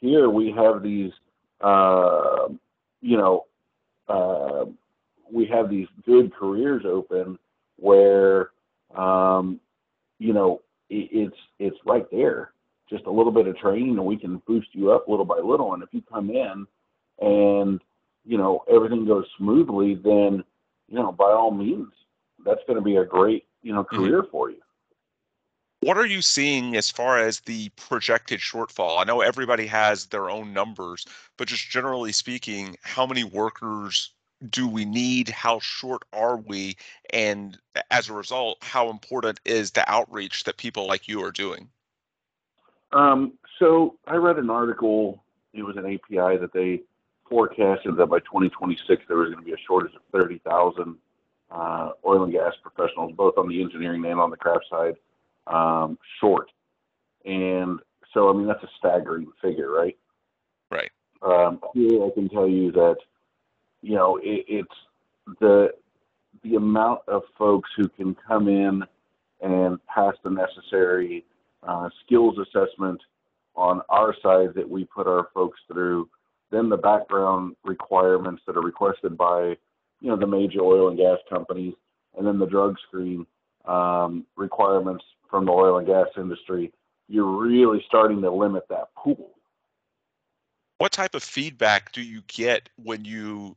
here 0.00 0.28
we 0.28 0.52
have 0.52 0.82
these, 0.82 1.12
uh, 1.60 2.48
you 3.00 3.16
know, 3.16 3.46
uh, 4.08 4.66
we 5.30 5.46
have 5.46 5.70
these 5.70 5.88
good 6.04 6.34
careers 6.34 6.82
open 6.86 7.38
where, 7.76 8.50
um, 8.94 9.58
you 10.18 10.32
know, 10.32 10.60
it, 10.90 11.08
it's 11.10 11.36
it's 11.58 11.76
right 11.86 12.06
there. 12.10 12.52
Just 12.90 13.06
a 13.06 13.10
little 13.10 13.32
bit 13.32 13.46
of 13.46 13.56
training, 13.56 13.96
and 13.96 14.04
we 14.04 14.18
can 14.18 14.42
boost 14.46 14.68
you 14.72 14.92
up 14.92 15.08
little 15.08 15.24
by 15.24 15.38
little. 15.38 15.72
And 15.72 15.82
if 15.82 15.88
you 15.92 16.02
come 16.02 16.28
in 16.28 16.66
and 17.20 17.80
you 18.26 18.36
know 18.36 18.64
everything 18.70 19.06
goes 19.06 19.24
smoothly, 19.38 19.94
then 19.94 20.44
you 20.88 20.98
know 20.98 21.12
by 21.12 21.30
all 21.30 21.50
means 21.50 21.92
that's 22.44 22.60
going 22.66 22.78
to 22.78 22.84
be 22.84 22.96
a 22.96 23.04
great 23.04 23.46
you 23.62 23.72
know 23.72 23.84
mm-hmm. 23.84 23.96
career 23.96 24.22
mm-hmm. 24.22 24.30
for 24.30 24.50
you. 24.50 24.60
what 25.80 25.96
are 25.96 26.06
you 26.06 26.22
seeing 26.22 26.76
as 26.76 26.90
far 26.90 27.18
as 27.18 27.40
the 27.40 27.70
projected 27.70 28.40
shortfall? 28.40 29.00
I 29.00 29.04
know 29.04 29.20
everybody 29.20 29.66
has 29.66 30.06
their 30.06 30.30
own 30.30 30.52
numbers, 30.52 31.06
but 31.36 31.48
just 31.48 31.70
generally 31.70 32.12
speaking, 32.12 32.76
how 32.82 33.06
many 33.06 33.24
workers 33.24 34.10
do 34.50 34.66
we 34.66 34.84
need? 34.84 35.28
How 35.28 35.60
short 35.60 36.02
are 36.12 36.36
we? 36.36 36.76
And 37.10 37.58
as 37.90 38.08
a 38.08 38.12
result, 38.12 38.58
how 38.60 38.90
important 38.90 39.40
is 39.44 39.70
the 39.70 39.88
outreach 39.90 40.44
that 40.44 40.56
people 40.56 40.86
like 40.86 41.08
you 41.08 41.24
are 41.24 41.30
doing? 41.30 41.68
Um, 42.92 43.34
so 43.58 43.96
I 44.06 44.16
read 44.16 44.38
an 44.38 44.50
article. 44.50 45.22
It 45.54 45.62
was 45.62 45.76
an 45.76 45.86
API 45.86 46.38
that 46.38 46.50
they 46.52 46.82
forecasted 47.28 47.96
that 47.96 48.06
by 48.06 48.18
2026 48.20 49.04
there 49.08 49.16
was 49.16 49.30
going 49.30 49.38
to 49.38 49.44
be 49.44 49.52
a 49.52 49.66
shortage 49.66 49.94
of 49.94 50.02
30,000 50.12 50.96
uh, 51.52 51.90
oil 52.06 52.24
and 52.24 52.32
gas 52.32 52.52
professionals, 52.62 53.12
both 53.16 53.34
on 53.36 53.48
the 53.48 53.60
engineering 53.60 54.04
and 54.04 54.18
on 54.18 54.30
the 54.30 54.36
craft 54.36 54.64
side 54.70 54.94
um, 55.46 55.98
short. 56.20 56.50
And 57.24 57.78
so, 58.14 58.30
I 58.30 58.32
mean, 58.32 58.46
that's 58.46 58.62
a 58.62 58.70
staggering 58.78 59.26
figure, 59.40 59.70
right? 59.70 59.96
Right. 60.70 60.90
Um, 61.22 61.60
here, 61.74 62.04
I 62.04 62.10
can 62.14 62.28
tell 62.28 62.48
you 62.48 62.72
that, 62.72 62.96
you 63.82 63.94
know, 63.94 64.18
it, 64.22 64.44
it's 64.48 65.38
the 65.40 65.74
the 66.42 66.56
amount 66.56 67.00
of 67.06 67.22
folks 67.38 67.70
who 67.76 67.88
can 67.88 68.16
come 68.26 68.48
in 68.48 68.82
and 69.40 69.78
pass 69.86 70.14
the 70.24 70.30
necessary 70.30 71.24
uh, 71.62 71.88
skills 72.04 72.36
assessment 72.38 73.00
on 73.54 73.82
our 73.88 74.14
side 74.22 74.54
that 74.54 74.68
we 74.68 74.84
put 74.84 75.06
our 75.06 75.28
folks 75.34 75.60
through, 75.70 76.08
then 76.50 76.68
the 76.68 76.76
background 76.76 77.54
requirements 77.64 78.42
that 78.46 78.56
are 78.56 78.62
requested 78.62 79.16
by, 79.16 79.56
you 80.02 80.08
know, 80.08 80.16
the 80.16 80.26
major 80.26 80.60
oil 80.60 80.88
and 80.88 80.98
gas 80.98 81.18
companies, 81.30 81.74
and 82.18 82.26
then 82.26 82.38
the 82.38 82.46
drug 82.46 82.76
screen 82.88 83.24
um, 83.64 84.26
requirements 84.36 85.04
from 85.30 85.46
the 85.46 85.52
oil 85.52 85.78
and 85.78 85.86
gas 85.86 86.08
industry, 86.16 86.72
you're 87.08 87.24
really 87.24 87.82
starting 87.86 88.20
to 88.20 88.30
limit 88.30 88.64
that 88.68 88.88
pool. 88.96 89.30
What 90.78 90.90
type 90.90 91.14
of 91.14 91.22
feedback 91.22 91.92
do 91.92 92.02
you 92.02 92.22
get 92.26 92.68
when 92.76 93.04
you 93.04 93.56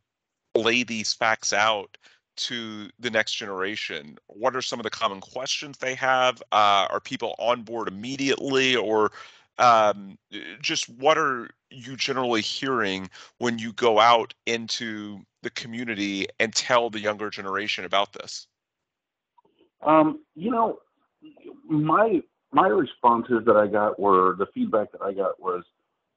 lay 0.55 0.83
these 0.83 1.13
facts 1.13 1.51
out 1.51 1.97
to 2.37 2.89
the 2.99 3.09
next 3.09 3.33
generation? 3.33 4.17
What 4.27 4.55
are 4.55 4.61
some 4.61 4.79
of 4.79 4.83
the 4.83 4.91
common 4.91 5.21
questions 5.21 5.79
they 5.79 5.95
have? 5.95 6.43
Uh, 6.51 6.87
are 6.91 6.99
people 6.99 7.33
on 7.39 7.63
board 7.63 7.87
immediately, 7.87 8.75
or 8.75 9.11
um, 9.57 10.19
just 10.61 10.87
what 10.89 11.17
are 11.17 11.49
you 11.71 11.95
generally 11.95 12.41
hearing 12.41 13.09
when 13.39 13.57
you 13.57 13.73
go 13.73 13.99
out 13.99 14.33
into 14.45 15.19
the 15.45 15.51
community 15.51 16.25
and 16.39 16.53
tell 16.53 16.89
the 16.89 16.99
younger 16.99 17.29
generation 17.29 17.85
about 17.85 18.11
this? 18.11 18.47
Um, 19.85 20.23
you 20.35 20.51
know, 20.51 20.79
my 21.69 22.21
my 22.51 22.67
responses 22.67 23.43
that 23.45 23.55
I 23.55 23.67
got 23.67 23.99
were 23.99 24.35
the 24.35 24.47
feedback 24.53 24.91
that 24.91 25.01
I 25.01 25.13
got 25.13 25.39
was 25.39 25.63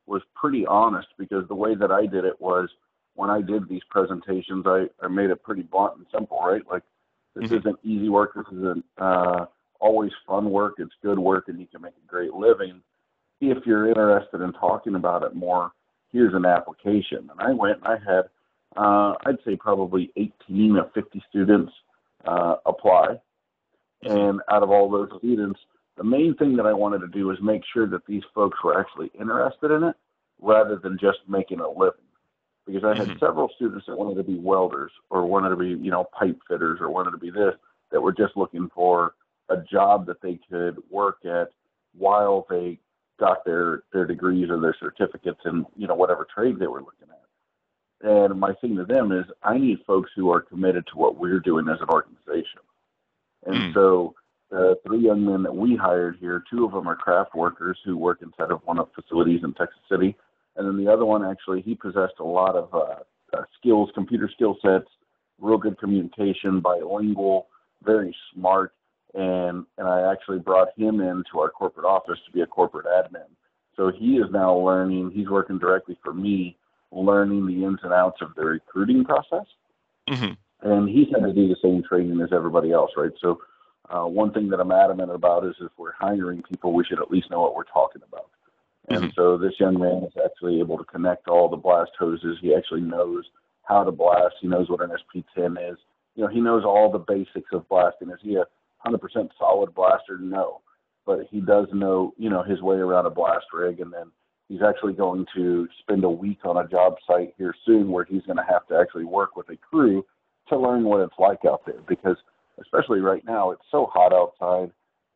was 0.07 0.23
pretty 0.35 0.67
honest 0.67 1.09
because 1.19 1.47
the 1.49 1.55
way 1.55 1.75
that 1.75 1.93
I 1.93 2.07
did 2.07 2.25
it 2.25 2.41
was 2.41 2.71
when 3.15 3.29
I 3.29 3.43
did 3.43 3.69
these 3.69 3.83
presentations, 3.91 4.65
I, 4.67 4.87
I 5.03 5.09
made 5.09 5.31
it 5.31 5.43
pretty 5.43 5.63
blunt 5.63 5.99
and 5.99 6.07
simple, 6.13 6.41
right? 6.41 6.63
Like 6.71 6.83
this 7.35 7.51
mm-hmm. 7.51 7.59
isn't 7.59 7.79
easy 7.85 8.09
work. 8.09 8.33
This 8.35 8.47
isn't 8.57 8.85
uh, 8.97 9.45
always 9.79 10.13
fun 10.27 10.51
work. 10.51 10.75
It's 10.79 10.95
good 11.03 11.19
work, 11.19 11.49
and 11.49 11.61
you 11.61 11.67
can 11.67 11.83
make 11.83 11.93
a 11.93 12.09
great 12.09 12.33
living. 12.33 12.81
If 13.41 13.67
you're 13.67 13.89
interested 13.89 14.41
in 14.41 14.53
talking 14.55 14.95
about 14.95 15.23
it 15.23 15.35
more, 15.35 15.73
here's 16.11 16.35
an 16.35 16.47
application. 16.47 17.29
And 17.31 17.41
I 17.41 17.53
went 17.53 17.79
and 17.85 17.87
I 17.87 17.99
had, 17.99 18.31
uh, 18.77 19.15
I'd 19.27 19.39
say 19.45 19.57
probably 19.57 20.13
18 20.17 20.77
or 20.77 20.91
50 20.95 21.23
students 21.29 21.73
uh, 22.25 22.57
apply. 22.67 23.17
And 24.03 24.41
out 24.51 24.63
of 24.63 24.71
all 24.71 24.91
those 24.91 25.09
students, 25.19 25.59
the 25.97 26.05
main 26.05 26.35
thing 26.37 26.57
that 26.57 26.67
I 26.67 26.73
wanted 26.73 27.01
to 27.01 27.09
do 27.09 27.27
was 27.27 27.39
make 27.43 27.63
sure 27.73 27.87
that 27.89 28.07
these 28.07 28.23
folks 28.35 28.59
were 28.63 28.79
actually 28.79 29.11
interested 29.19 29.73
in 29.73 29.85
it 29.85 29.97
rather 30.41 30.77
than 30.77 30.99
just 31.01 31.19
making 31.27 31.61
a 31.61 31.69
living. 31.69 32.01
Because 32.67 32.85
I 32.85 32.97
had 32.97 33.09
mm-hmm. 33.09 33.19
several 33.19 33.51
students 33.57 33.87
that 33.89 33.99
wanted 33.99 34.17
to 34.17 34.23
be 34.23 34.39
welders 34.39 34.93
or 35.11 35.27
wanted 35.27 35.49
to 35.51 35.57
be, 35.57 35.69
you 35.69 35.91
know, 35.91 36.05
pipe 36.17 36.39
fitters 36.49 36.79
or 36.81 36.91
wanted 36.91 37.13
to 37.13 37.19
be 37.19 37.31
this 37.31 37.55
that 37.91 38.01
were 38.01 38.13
just 38.13 38.37
looking 38.37 38.71
for 38.75 39.15
a 39.49 39.57
job 39.57 40.07
that 40.07 40.21
they 40.21 40.39
could 40.51 40.77
work 40.91 41.25
at 41.25 41.49
while 41.97 42.47
they 42.51 42.79
got 43.19 43.45
their 43.45 43.83
their 43.93 44.05
degrees 44.07 44.51
or 44.51 44.61
their 44.61 44.77
certificates 44.79 45.41
in, 45.47 45.65
you 45.77 45.89
know, 45.89 45.95
whatever 45.95 46.27
trade 46.33 46.59
they 46.59 46.67
were 46.67 46.81
looking 46.81 47.09
at. 47.11 47.28
And 48.01 48.39
my 48.39 48.53
thing 48.55 48.77
to 48.77 48.85
them 48.85 49.11
is 49.13 49.25
I 49.43 49.59
need 49.59 49.79
folks 49.87 50.11
who 50.15 50.31
are 50.31 50.41
committed 50.41 50.87
to 50.89 50.99
what 50.99 51.19
we're 51.19 51.41
doing 51.41 51.69
as 51.69 51.81
an 51.81 51.89
organization. 51.89 52.61
And 53.47 53.57
mm. 53.57 53.75
so 53.75 54.15
the 54.51 54.79
three 54.87 55.01
young 55.01 55.25
men 55.25 55.43
that 55.43 55.55
we 55.55 55.77
hired 55.77 56.17
here, 56.21 56.43
two 56.51 56.65
of 56.65 56.73
them 56.73 56.89
are 56.89 56.97
craft 56.97 57.35
workers 57.35 57.79
who 57.85 57.97
work 57.97 58.23
inside 58.23 58.51
of 58.51 58.61
one 58.65 58.79
of 58.79 58.89
facilities 58.95 59.41
in 59.43 59.53
Texas 59.55 59.81
City. 59.91 60.17
And 60.57 60.67
then 60.67 60.83
the 60.83 60.93
other 60.93 61.05
one, 61.05 61.25
actually, 61.25 61.61
he 61.63 61.75
possessed 61.75 62.15
a 62.21 62.25
lot 62.25 62.55
of 62.55 62.73
uh, 62.73 63.37
uh, 63.37 63.43
skills, 63.59 63.91
computer 63.95 64.31
skill 64.33 64.57
sets, 64.63 64.89
real 65.41 65.59
good 65.59 65.79
communication, 65.79 66.61
bilingual, 66.61 67.49
very 67.83 68.15
smart. 68.33 68.73
And, 69.15 69.65
and 69.77 69.89
I 69.89 70.11
actually 70.11 70.39
brought 70.39 70.69
him 70.77 71.01
into 71.01 71.39
our 71.39 71.51
corporate 71.51 71.87
office 71.87 72.19
to 72.27 72.33
be 72.33 72.43
a 72.43 72.47
corporate 72.47 72.87
admin. 72.87 73.29
So 73.77 73.93
he 73.97 74.17
is 74.17 74.27
now 74.33 74.55
learning, 74.55 75.13
he's 75.15 75.29
working 75.29 75.59
directly 75.59 75.97
for 76.03 76.13
me, 76.13 76.57
learning 76.91 77.47
the 77.47 77.65
ins 77.65 77.81
and 77.83 77.93
outs 77.93 78.21
of 78.23 78.35
the 78.35 78.45
recruiting 78.45 79.05
process. 79.05 79.47
Mm-hmm 80.09 80.33
and 80.63 80.89
he's 80.89 81.09
had 81.13 81.25
to 81.25 81.33
do 81.33 81.49
the 81.49 81.57
same 81.63 81.83
training 81.83 82.21
as 82.21 82.33
everybody 82.33 82.73
else, 82.73 82.91
right? 82.97 83.13
So, 83.21 83.41
uh, 83.89 84.05
one 84.05 84.33
thing 84.33 84.49
that 84.51 84.61
I'm 84.61 84.73
adamant 84.73 85.11
about 85.11 85.47
is 85.47 85.55
if 85.61 85.71
we're 85.79 85.93
hiring 85.93 86.43
people, 86.43 86.75
we 86.75 86.85
should 86.85 87.01
at 87.01 87.11
least 87.11 87.31
know 87.31 87.41
what 87.41 87.55
we're 87.55 87.65
talking 87.65 88.03
about. 88.07 88.29
And 88.89 89.05
mm-hmm. 89.05 89.11
so, 89.15 89.39
this 89.39 89.55
young 89.61 89.79
man 89.79 90.05
is 90.05 90.13
actually 90.25 90.59
able 90.61 90.79
to 90.79 90.85
connect 90.85 91.29
all 91.29 91.49
the 91.49 91.57
blast 91.57 91.93
hoses. 91.99 92.39
He 92.41 92.55
actually 92.55 92.81
knows 92.81 93.25
how 93.63 93.85
to 93.85 93.93
blast. 93.93 94.35
He 94.41 94.49
knows 94.49 94.69
what 94.69 94.83
an 94.83 94.91
SP10 94.91 95.73
is. 95.73 95.79
You 96.17 96.25
know, 96.25 96.29
he 96.29 96.41
knows 96.41 96.65
all 96.65 96.91
the 96.91 96.99
basics 96.99 97.53
of 97.53 97.69
blasting. 97.69 98.11
Is 98.11 98.19
he 98.23 98.37
a 98.37 98.47
100% 98.87 99.29
solid 99.39 99.75
blaster? 99.75 100.19
No, 100.19 100.61
but 101.07 101.29
he 101.31 101.41
does 101.41 101.69
know, 101.73 102.13
you 102.19 102.31
know, 102.31 102.43
his 102.43 102.61
way 102.61 102.77
around 102.77 103.07
a 103.07 103.11
blast 103.11 103.47
rig, 103.53 103.81
and 103.81 103.93
then 103.93 104.11
he's 104.49 104.63
actually 104.63 104.95
going 104.95 105.27
to 105.35 105.69
spend 105.81 106.05
a 106.05 106.11
week 106.11 106.39
on 106.45 106.57
a 106.57 106.69
job 106.69 106.97
site 107.07 107.35
here 107.37 107.55
soon 107.65 107.91
where 107.91 108.05
he's 108.05 108.23
going 108.23 108.37
to 108.37 108.47
have 108.49 108.67
to 108.69 108.77
actually 108.77 109.05
work 109.05 109.37
with 109.37 109.49
a 109.51 109.57
crew 109.57 110.05
to 110.49 110.59
learn 110.59 110.85
what 110.85 111.01
it's 111.01 111.19
like 111.19 111.45
out 111.45 111.65
there 111.67 111.81
because 111.87 112.17
especially 112.61 113.01
right 113.01 113.25
now 113.25 113.51
it's 113.51 113.63
so 113.71 113.87
hot 113.93 114.13
outside 114.13 114.73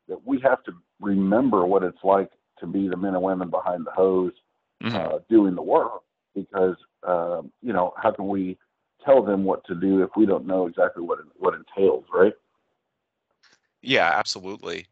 that 0.08 0.26
we 0.26 0.38
have 0.40 0.62
to 0.64 0.72
remember 1.00 1.64
what 1.64 1.82
it's 1.82 2.04
like 2.04 2.30
to 2.60 2.66
be 2.66 2.88
the 2.88 2.96
men 2.96 3.14
and 3.14 3.22
women 3.22 3.50
behind 3.50 3.86
the 3.86 3.90
hose 3.90 4.32
mm-hmm. 4.82 4.94
uh, 4.94 5.18
doing 5.28 5.54
the 5.54 5.62
work 5.62 6.02
because 6.34 6.76
um, 7.06 7.50
you 7.62 7.72
know 7.72 7.92
how 8.00 8.10
can 8.10 8.28
we 8.28 8.58
tell 9.04 9.22
them 9.22 9.44
what 9.44 9.64
to 9.64 9.74
do 9.74 10.02
if 10.02 10.10
we 10.16 10.26
don't 10.26 10.46
know 10.46 10.66
exactly 10.66 11.02
what 11.02 11.18
it, 11.18 11.24
what 11.38 11.54
entails 11.54 12.04
right 12.12 12.34
yeah 13.80 14.12
absolutely 14.14 14.86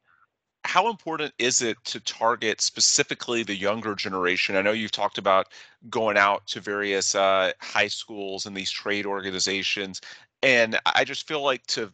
how 0.65 0.89
important 0.89 1.33
is 1.39 1.63
it 1.63 1.77
to 1.85 2.01
target 2.01 2.61
specifically 2.61 3.43
the 3.43 3.57
younger 3.57 3.95
generation? 3.95 4.57
I 4.57 4.63
know 4.63 4.73
you've 4.73 4.93
talked 4.93 5.19
about 5.19 5.49
going 5.89 6.17
out 6.17 6.47
to 6.49 6.61
various 6.61 7.15
uh, 7.15 7.53
high 7.61 7.89
schools 7.89 8.47
and 8.47 8.57
these 8.57 8.71
trade 8.71 9.07
organizations 9.07 10.01
and 10.43 10.79
I 10.87 11.05
just 11.05 11.27
feel 11.29 11.43
like 11.43 11.67
to 11.69 11.93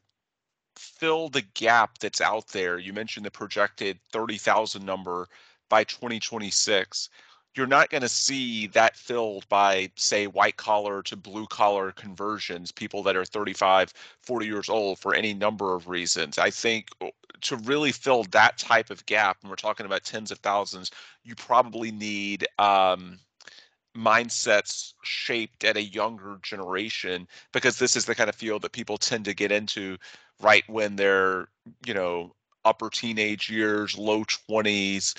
fill 0.77 1.29
the 1.29 1.43
gap 1.55 1.99
that's 1.99 2.21
out 2.21 2.49
there, 2.49 2.79
you 2.79 2.93
mentioned 2.93 3.27
the 3.27 3.31
projected 3.31 3.99
30,000 4.13 4.85
number 4.85 5.29
by 5.69 5.85
2026. 5.85 7.09
You're 7.57 7.67
not 7.67 7.89
going 7.89 8.03
to 8.03 8.09
see 8.09 8.67
that 8.69 8.97
filled 8.97 9.49
by, 9.49 9.91
say, 9.97 10.27
white 10.27 10.57
collar 10.59 11.03
to 11.05 11.17
blue 11.17 11.47
collar 11.47 11.91
conversions, 11.93 12.71
people 12.71 13.03
that 13.05 13.17
are 13.17 13.25
35, 13.25 13.95
40 14.21 14.47
years 14.47 14.69
old 14.69 14.99
for 14.99 15.15
any 15.15 15.33
number 15.33 15.75
of 15.75 15.89
reasons. 15.89 16.37
I 16.37 16.51
think 16.51 16.89
uh, 17.01 17.07
to 17.43 17.57
really 17.57 17.93
fill 17.93 18.25
that 18.25 18.59
type 18.59 18.91
of 18.91 19.07
gap, 19.07 19.39
and 19.41 19.49
we're 19.49 19.57
talking 19.57 19.87
about 19.87 20.05
tens 20.05 20.31
of 20.31 20.39
thousands, 20.41 20.91
you 21.25 21.35
probably 21.35 21.91
need 21.91 22.47
um, 22.59 23.19
mindsets 23.97 24.93
shaped 25.03 25.65
at 25.65 25.77
a 25.77 25.83
younger 25.83 26.39
generation 26.43 27.27
because 27.53 27.79
this 27.79 27.97
is 27.97 28.05
the 28.05 28.15
kind 28.15 28.29
of 28.29 28.37
field 28.37 28.63
that 28.63 28.73
people 28.73 28.99
tend 28.99 29.25
to 29.25 29.35
get 29.35 29.51
into 29.51 29.97
right 30.41 30.65
when 30.69 30.97
they're 30.97 31.49
you 31.87 31.95
know 31.95 32.35
upper 32.65 32.91
teenage 32.91 33.49
years 33.49 33.97
low 33.97 34.23
20s 34.25 35.15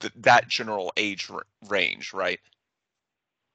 th- 0.00 0.12
that 0.16 0.48
general 0.48 0.92
age 0.96 1.28
r- 1.30 1.44
range 1.68 2.12
right 2.12 2.40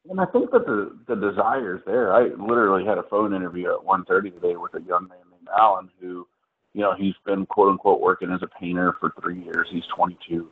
and 0.09 0.19
i 0.19 0.25
think 0.25 0.51
that 0.51 0.65
the 0.65 0.97
the 1.07 1.15
desire 1.15 1.77
is 1.77 1.81
there 1.85 2.13
i 2.13 2.23
literally 2.35 2.85
had 2.85 2.97
a 2.97 3.03
phone 3.03 3.33
interview 3.33 3.69
at 3.71 3.85
1.30 3.85 4.33
today 4.33 4.55
with 4.55 4.73
a 4.75 4.81
young 4.81 5.07
man 5.07 5.17
named 5.31 5.47
alan 5.57 5.89
who 5.99 6.27
you 6.73 6.81
know 6.81 6.93
he's 6.95 7.15
been 7.25 7.45
quote 7.45 7.69
unquote 7.69 8.01
working 8.01 8.31
as 8.31 8.41
a 8.43 8.59
painter 8.59 8.95
for 8.99 9.13
three 9.21 9.41
years 9.43 9.67
he's 9.71 9.85
22 9.95 10.49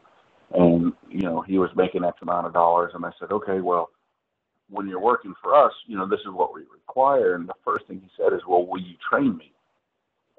and 0.53 0.93
you 1.09 1.21
know 1.21 1.41
he 1.41 1.57
was 1.57 1.69
making 1.75 2.03
x 2.03 2.17
amount 2.21 2.47
of 2.47 2.53
dollars 2.53 2.91
and 2.95 3.05
i 3.05 3.11
said 3.19 3.31
okay 3.31 3.59
well 3.59 3.89
when 4.69 4.87
you're 4.87 4.99
working 5.01 5.33
for 5.41 5.55
us, 5.55 5.73
you 5.85 5.97
know, 5.97 6.07
this 6.07 6.19
is 6.21 6.31
what 6.31 6.53
we 6.53 6.61
require. 6.71 7.35
And 7.35 7.47
the 7.47 7.53
first 7.63 7.87
thing 7.87 8.01
he 8.01 8.09
said 8.17 8.33
is, 8.33 8.41
well, 8.47 8.65
will 8.65 8.81
you 8.81 8.95
train 9.09 9.37
me? 9.37 9.53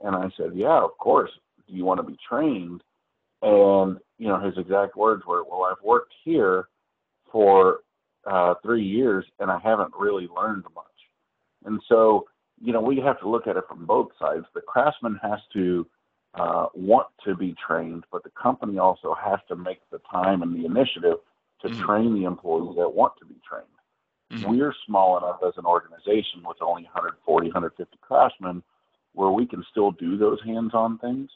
And 0.02 0.14
I 0.14 0.30
said, 0.36 0.52
yeah, 0.54 0.82
of 0.82 0.96
course. 0.98 1.30
Do 1.66 1.74
you 1.74 1.84
want 1.84 1.98
to 1.98 2.04
be 2.04 2.18
trained? 2.28 2.82
And 3.42 3.98
you 4.18 4.28
know, 4.28 4.40
his 4.40 4.56
exact 4.58 4.96
words 4.96 5.24
were, 5.26 5.44
"Well, 5.44 5.64
I've 5.64 5.82
worked 5.84 6.12
here 6.24 6.68
for 7.30 7.80
uh, 8.26 8.54
three 8.62 8.84
years 8.84 9.24
and 9.38 9.50
I 9.50 9.58
haven't 9.58 9.92
really 9.98 10.28
learned 10.28 10.64
much." 10.74 10.86
And 11.64 11.80
so, 11.88 12.26
you 12.60 12.72
know, 12.72 12.80
we 12.80 12.98
have 12.98 13.20
to 13.20 13.28
look 13.28 13.46
at 13.46 13.56
it 13.56 13.64
from 13.68 13.86
both 13.86 14.08
sides. 14.18 14.46
The 14.54 14.60
craftsman 14.60 15.18
has 15.22 15.40
to 15.52 15.86
uh, 16.34 16.66
want 16.74 17.08
to 17.24 17.34
be 17.34 17.54
trained, 17.66 18.04
but 18.12 18.22
the 18.22 18.30
company 18.30 18.78
also 18.78 19.14
has 19.14 19.38
to 19.48 19.56
make 19.56 19.80
the 19.90 20.00
time 20.10 20.42
and 20.42 20.54
the 20.54 20.66
initiative 20.66 21.18
to 21.62 21.68
mm-hmm. 21.68 21.84
train 21.84 22.14
the 22.14 22.24
employees 22.24 22.76
that 22.76 22.88
want 22.88 23.14
to 23.18 23.24
be 23.24 23.36
trained. 23.48 23.66
Mm-hmm. 24.32 24.50
We're 24.50 24.74
small 24.86 25.16
enough 25.18 25.40
as 25.46 25.54
an 25.56 25.64
organization 25.64 26.42
with 26.44 26.58
only 26.60 26.82
140, 26.84 27.48
150 27.48 27.98
craftsmen 28.00 28.62
where 29.14 29.30
we 29.30 29.46
can 29.46 29.64
still 29.70 29.90
do 29.92 30.16
those 30.16 30.38
hands-on 30.44 30.98
things. 30.98 31.30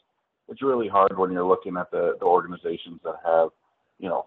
It's 0.49 0.61
really 0.61 0.87
hard 0.87 1.17
when 1.17 1.31
you're 1.31 1.45
looking 1.45 1.77
at 1.77 1.89
the, 1.91 2.15
the 2.19 2.25
organizations 2.25 2.99
that 3.03 3.15
have, 3.25 3.49
you 3.99 4.09
know, 4.09 4.25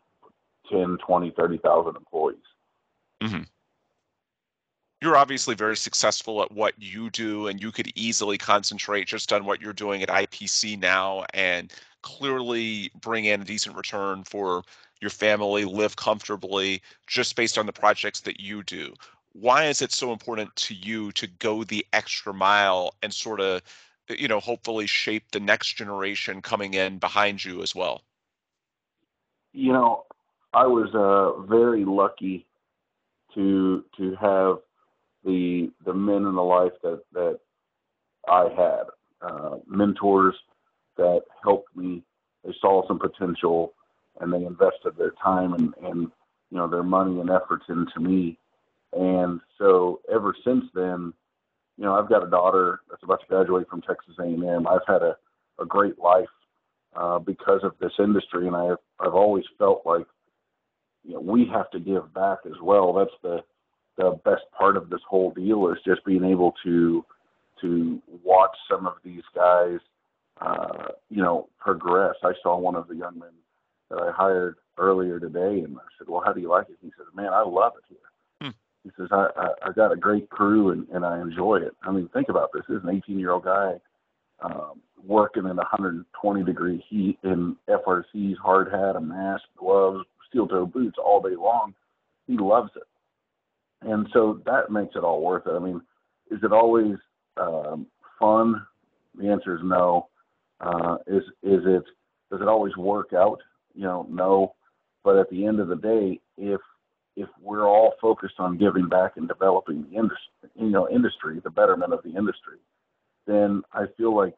10, 0.70 0.98
20, 1.06 1.30
30,000 1.36 1.96
employees. 1.96 2.38
Mm-hmm 3.22 3.42
you're 5.02 5.16
obviously 5.16 5.54
very 5.54 5.76
successful 5.76 6.42
at 6.42 6.50
what 6.50 6.74
you 6.78 7.10
do 7.10 7.48
and 7.48 7.60
you 7.60 7.70
could 7.70 7.92
easily 7.94 8.38
concentrate 8.38 9.06
just 9.06 9.32
on 9.32 9.44
what 9.44 9.60
you're 9.60 9.72
doing 9.72 10.02
at 10.02 10.08
IPC 10.08 10.78
now 10.78 11.24
and 11.34 11.72
clearly 12.02 12.90
bring 13.00 13.26
in 13.26 13.42
a 13.42 13.44
decent 13.44 13.76
return 13.76 14.24
for 14.24 14.62
your 15.00 15.10
family, 15.10 15.64
live 15.64 15.96
comfortably 15.96 16.80
just 17.06 17.36
based 17.36 17.58
on 17.58 17.66
the 17.66 17.72
projects 17.72 18.20
that 18.20 18.40
you 18.40 18.62
do. 18.62 18.94
Why 19.32 19.66
is 19.66 19.82
it 19.82 19.92
so 19.92 20.12
important 20.12 20.54
to 20.56 20.74
you 20.74 21.12
to 21.12 21.26
go 21.26 21.62
the 21.62 21.84
extra 21.92 22.32
mile 22.32 22.94
and 23.02 23.12
sort 23.12 23.40
of, 23.40 23.60
you 24.08 24.28
know, 24.28 24.40
hopefully 24.40 24.86
shape 24.86 25.30
the 25.32 25.40
next 25.40 25.74
generation 25.74 26.42
coming 26.42 26.74
in 26.74 26.98
behind 26.98 27.44
you 27.44 27.62
as 27.62 27.74
well? 27.74 28.02
You 29.52 29.72
know, 29.72 30.04
I 30.52 30.66
was 30.66 30.94
uh, 30.94 31.42
very 31.42 31.84
lucky 31.84 32.46
to 33.34 33.84
to 33.96 34.14
have 34.16 34.58
the 35.24 35.70
the 35.84 35.94
men 35.94 36.24
in 36.24 36.34
the 36.34 36.42
life 36.42 36.72
that 36.82 37.02
that 37.12 37.40
I 38.28 38.48
had, 38.56 38.84
uh, 39.22 39.56
mentors 39.66 40.34
that 40.96 41.22
helped 41.42 41.76
me. 41.76 42.02
They 42.44 42.54
saw 42.60 42.86
some 42.86 42.98
potential, 42.98 43.74
and 44.20 44.32
they 44.32 44.44
invested 44.44 44.96
their 44.96 45.12
time 45.22 45.54
and 45.54 45.74
and 45.82 46.02
you 46.50 46.58
know 46.58 46.68
their 46.68 46.82
money 46.82 47.20
and 47.20 47.30
efforts 47.30 47.64
into 47.68 48.00
me. 48.00 48.38
And 48.92 49.40
so 49.58 50.00
ever 50.12 50.34
since 50.44 50.64
then, 50.74 51.12
you 51.76 51.84
know, 51.84 51.94
I've 51.94 52.08
got 52.08 52.24
a 52.24 52.30
daughter 52.30 52.80
that's 52.90 53.02
about 53.02 53.20
to 53.20 53.26
graduate 53.26 53.68
from 53.68 53.82
Texas 53.82 54.14
A&M. 54.18 54.66
I've 54.66 54.86
had 54.86 55.02
a, 55.02 55.16
a 55.60 55.66
great 55.66 55.98
life 55.98 56.28
uh, 56.94 57.18
because 57.18 57.60
of 57.62 57.72
this 57.80 57.92
industry, 57.98 58.46
and 58.46 58.56
I've 58.56 58.78
I've 58.98 59.14
always 59.14 59.44
felt 59.58 59.82
like 59.84 60.06
you 61.04 61.14
know 61.14 61.20
we 61.20 61.46
have 61.52 61.70
to 61.70 61.80
give 61.80 62.12
back 62.14 62.38
as 62.46 62.58
well. 62.62 62.92
That's 62.94 63.10
the 63.22 63.40
the 63.96 64.18
best 64.24 64.42
part 64.56 64.76
of 64.76 64.90
this 64.90 65.00
whole 65.08 65.30
deal 65.30 65.68
is 65.68 65.78
just 65.84 66.04
being 66.04 66.24
able 66.24 66.54
to 66.64 67.04
to 67.60 68.00
watch 68.22 68.56
some 68.70 68.86
of 68.86 68.94
these 69.02 69.22
guys, 69.34 69.78
uh, 70.40 70.88
you 71.08 71.22
know, 71.22 71.48
progress. 71.58 72.14
I 72.22 72.32
saw 72.42 72.58
one 72.58 72.74
of 72.74 72.88
the 72.88 72.96
young 72.96 73.18
men 73.18 73.30
that 73.90 73.98
I 73.98 74.10
hired 74.12 74.56
earlier 74.78 75.18
today, 75.20 75.60
and 75.60 75.76
I 75.76 75.88
said, 75.98 76.08
"Well, 76.08 76.22
how 76.24 76.32
do 76.32 76.40
you 76.40 76.48
like 76.48 76.68
it?" 76.70 76.78
He 76.80 76.90
says, 76.96 77.06
"Man, 77.14 77.32
I 77.32 77.42
love 77.42 77.74
it 77.76 77.84
here." 77.88 77.98
He 78.86 78.92
says, 78.96 79.08
I, 79.10 79.28
I, 79.36 79.68
"I 79.68 79.72
got 79.72 79.92
a 79.92 79.96
great 79.96 80.30
crew, 80.30 80.70
and, 80.70 80.86
and 80.90 81.04
I 81.04 81.20
enjoy 81.20 81.56
it." 81.56 81.74
I 81.82 81.90
mean, 81.90 82.08
think 82.14 82.28
about 82.28 82.50
this: 82.52 82.62
this 82.68 82.78
is 82.78 82.84
an 82.84 83.02
18-year-old 83.08 83.44
guy 83.44 83.74
um, 84.40 84.80
working 85.04 85.44
in 85.44 85.56
120 85.56 86.44
degree 86.44 86.84
heat 86.88 87.18
in 87.24 87.56
FRC's 87.68 88.38
hard 88.38 88.70
hat, 88.70 88.96
a 88.96 89.00
mask, 89.00 89.42
gloves, 89.58 90.04
steel 90.28 90.46
toe 90.46 90.66
boots 90.66 90.96
all 91.04 91.20
day 91.20 91.36
long. 91.36 91.74
He 92.28 92.38
loves 92.38 92.70
it 92.76 92.84
and 93.82 94.08
so 94.12 94.40
that 94.46 94.70
makes 94.70 94.96
it 94.96 95.04
all 95.04 95.22
worth 95.22 95.46
it. 95.46 95.52
I 95.52 95.58
mean, 95.58 95.80
is 96.30 96.40
it 96.42 96.52
always 96.52 96.96
um, 97.36 97.86
fun? 98.18 98.66
The 99.18 99.28
answer 99.28 99.54
is 99.54 99.60
no. 99.62 100.08
Uh, 100.60 100.96
is 101.06 101.22
is 101.42 101.60
it? 101.64 101.84
Does 102.30 102.40
it 102.40 102.48
always 102.48 102.76
work 102.76 103.12
out? 103.12 103.38
You 103.74 103.84
know, 103.84 104.06
no. 104.10 104.54
But 105.04 105.16
at 105.16 105.30
the 105.30 105.46
end 105.46 105.60
of 105.60 105.68
the 105.68 105.76
day, 105.76 106.20
if 106.36 106.60
if 107.16 107.28
we're 107.42 107.66
all 107.66 107.94
focused 108.00 108.34
on 108.38 108.58
giving 108.58 108.88
back 108.88 109.16
and 109.16 109.26
developing 109.26 109.82
the 109.82 109.96
industry, 109.96 110.50
you 110.54 110.70
know, 110.70 110.88
industry, 110.88 111.40
the 111.42 111.50
betterment 111.50 111.92
of 111.92 112.02
the 112.02 112.10
industry, 112.10 112.58
then 113.26 113.62
I 113.72 113.86
feel 113.96 114.14
like 114.14 114.34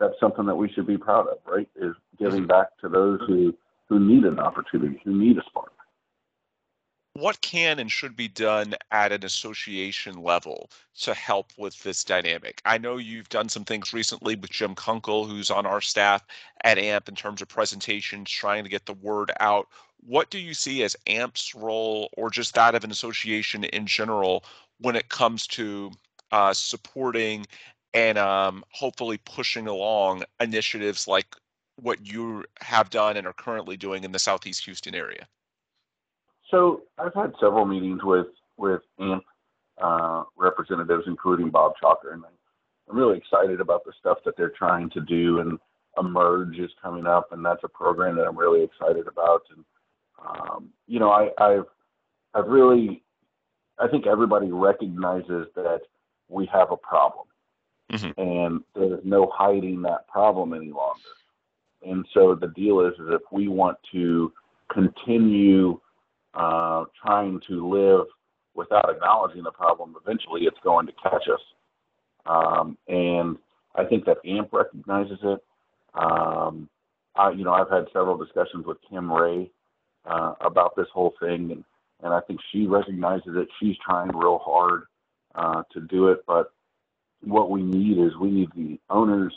that's 0.00 0.18
something 0.18 0.46
that 0.46 0.56
we 0.56 0.70
should 0.72 0.86
be 0.86 0.98
proud 0.98 1.28
of, 1.28 1.38
right? 1.46 1.68
Is 1.76 1.94
giving 2.18 2.46
back 2.46 2.68
to 2.80 2.88
those 2.88 3.20
who 3.26 3.54
who 3.88 4.00
need 4.00 4.24
an 4.24 4.40
opportunity, 4.40 5.00
who 5.04 5.16
need 5.16 5.38
a 5.38 5.42
spark 5.46 5.72
what 7.16 7.40
can 7.40 7.78
and 7.78 7.90
should 7.90 8.14
be 8.14 8.28
done 8.28 8.74
at 8.90 9.10
an 9.10 9.24
association 9.24 10.22
level 10.22 10.70
to 11.00 11.14
help 11.14 11.50
with 11.56 11.82
this 11.82 12.04
dynamic? 12.04 12.60
I 12.66 12.76
know 12.76 12.98
you've 12.98 13.30
done 13.30 13.48
some 13.48 13.64
things 13.64 13.94
recently 13.94 14.36
with 14.36 14.50
Jim 14.50 14.74
Kunkel, 14.74 15.24
who's 15.24 15.50
on 15.50 15.64
our 15.64 15.80
staff 15.80 16.22
at 16.64 16.78
AMP 16.78 17.08
in 17.08 17.14
terms 17.14 17.40
of 17.40 17.48
presentations, 17.48 18.30
trying 18.30 18.64
to 18.64 18.70
get 18.70 18.84
the 18.84 18.92
word 18.94 19.32
out. 19.40 19.68
What 20.00 20.28
do 20.30 20.38
you 20.38 20.52
see 20.52 20.82
as 20.82 20.94
AMP's 21.06 21.54
role 21.54 22.10
or 22.16 22.28
just 22.28 22.54
that 22.54 22.74
of 22.74 22.84
an 22.84 22.90
association 22.90 23.64
in 23.64 23.86
general 23.86 24.44
when 24.78 24.94
it 24.94 25.08
comes 25.08 25.46
to 25.48 25.92
uh, 26.32 26.52
supporting 26.52 27.46
and 27.94 28.18
um, 28.18 28.62
hopefully 28.70 29.18
pushing 29.24 29.66
along 29.66 30.22
initiatives 30.38 31.08
like 31.08 31.34
what 31.76 32.06
you 32.06 32.44
have 32.60 32.90
done 32.90 33.16
and 33.16 33.26
are 33.26 33.32
currently 33.32 33.76
doing 33.76 34.04
in 34.04 34.12
the 34.12 34.18
Southeast 34.18 34.66
Houston 34.66 34.94
area? 34.94 35.26
So 36.50 36.82
I've 36.98 37.14
had 37.14 37.32
several 37.40 37.64
meetings 37.64 38.00
with 38.02 38.28
with 38.56 38.82
AMP 39.00 39.24
uh, 39.82 40.24
representatives, 40.36 41.04
including 41.06 41.50
Bob 41.50 41.72
Chalker, 41.82 42.12
and 42.12 42.22
I'm 42.88 42.96
really 42.96 43.18
excited 43.18 43.60
about 43.60 43.84
the 43.84 43.92
stuff 43.98 44.18
that 44.24 44.36
they're 44.36 44.52
trying 44.56 44.90
to 44.90 45.00
do. 45.00 45.40
And 45.40 45.58
Emerge 45.98 46.58
is 46.58 46.70
coming 46.80 47.06
up, 47.06 47.32
and 47.32 47.44
that's 47.44 47.64
a 47.64 47.68
program 47.68 48.16
that 48.16 48.26
I'm 48.26 48.38
really 48.38 48.62
excited 48.62 49.06
about. 49.06 49.42
And 49.54 49.64
um, 50.24 50.70
you 50.86 51.00
know, 51.00 51.10
I, 51.10 51.30
I've 51.38 51.66
I've 52.34 52.46
really 52.46 53.02
I 53.78 53.88
think 53.88 54.06
everybody 54.06 54.50
recognizes 54.50 55.48
that 55.54 55.80
we 56.28 56.48
have 56.52 56.70
a 56.70 56.76
problem, 56.76 57.26
mm-hmm. 57.92 58.20
and 58.20 58.60
there's 58.74 59.00
no 59.04 59.30
hiding 59.34 59.82
that 59.82 60.08
problem 60.08 60.54
any 60.54 60.70
longer. 60.70 61.00
And 61.82 62.06
so 62.14 62.34
the 62.34 62.48
deal 62.48 62.80
is, 62.80 62.94
is 62.94 63.08
if 63.10 63.22
we 63.30 63.48
want 63.48 63.78
to 63.92 64.32
continue 64.72 65.80
uh, 66.36 66.84
trying 67.02 67.40
to 67.48 67.66
live 67.66 68.06
without 68.54 68.90
acknowledging 68.90 69.42
the 69.42 69.50
problem, 69.50 69.94
eventually 70.00 70.42
it's 70.42 70.58
going 70.62 70.86
to 70.86 70.92
catch 71.02 71.24
us. 71.32 71.40
Um, 72.26 72.76
and 72.88 73.36
I 73.74 73.84
think 73.84 74.04
that 74.04 74.18
AMP 74.24 74.52
recognizes 74.52 75.18
it. 75.22 75.40
Um, 75.94 76.68
I, 77.14 77.30
you 77.30 77.44
know, 77.44 77.52
I've 77.52 77.70
had 77.70 77.86
several 77.92 78.18
discussions 78.18 78.66
with 78.66 78.76
Kim 78.88 79.10
Ray 79.10 79.50
uh, 80.04 80.34
about 80.40 80.76
this 80.76 80.88
whole 80.92 81.14
thing, 81.20 81.50
and, 81.52 81.64
and 82.02 82.12
I 82.12 82.20
think 82.20 82.40
she 82.52 82.66
recognizes 82.66 83.34
it. 83.34 83.48
She's 83.60 83.76
trying 83.84 84.08
real 84.08 84.38
hard 84.38 84.84
uh, 85.34 85.62
to 85.72 85.80
do 85.80 86.08
it, 86.08 86.24
but 86.26 86.52
what 87.22 87.50
we 87.50 87.62
need 87.62 87.98
is 87.98 88.16
we 88.16 88.30
need 88.30 88.50
the 88.54 88.78
owners' 88.90 89.34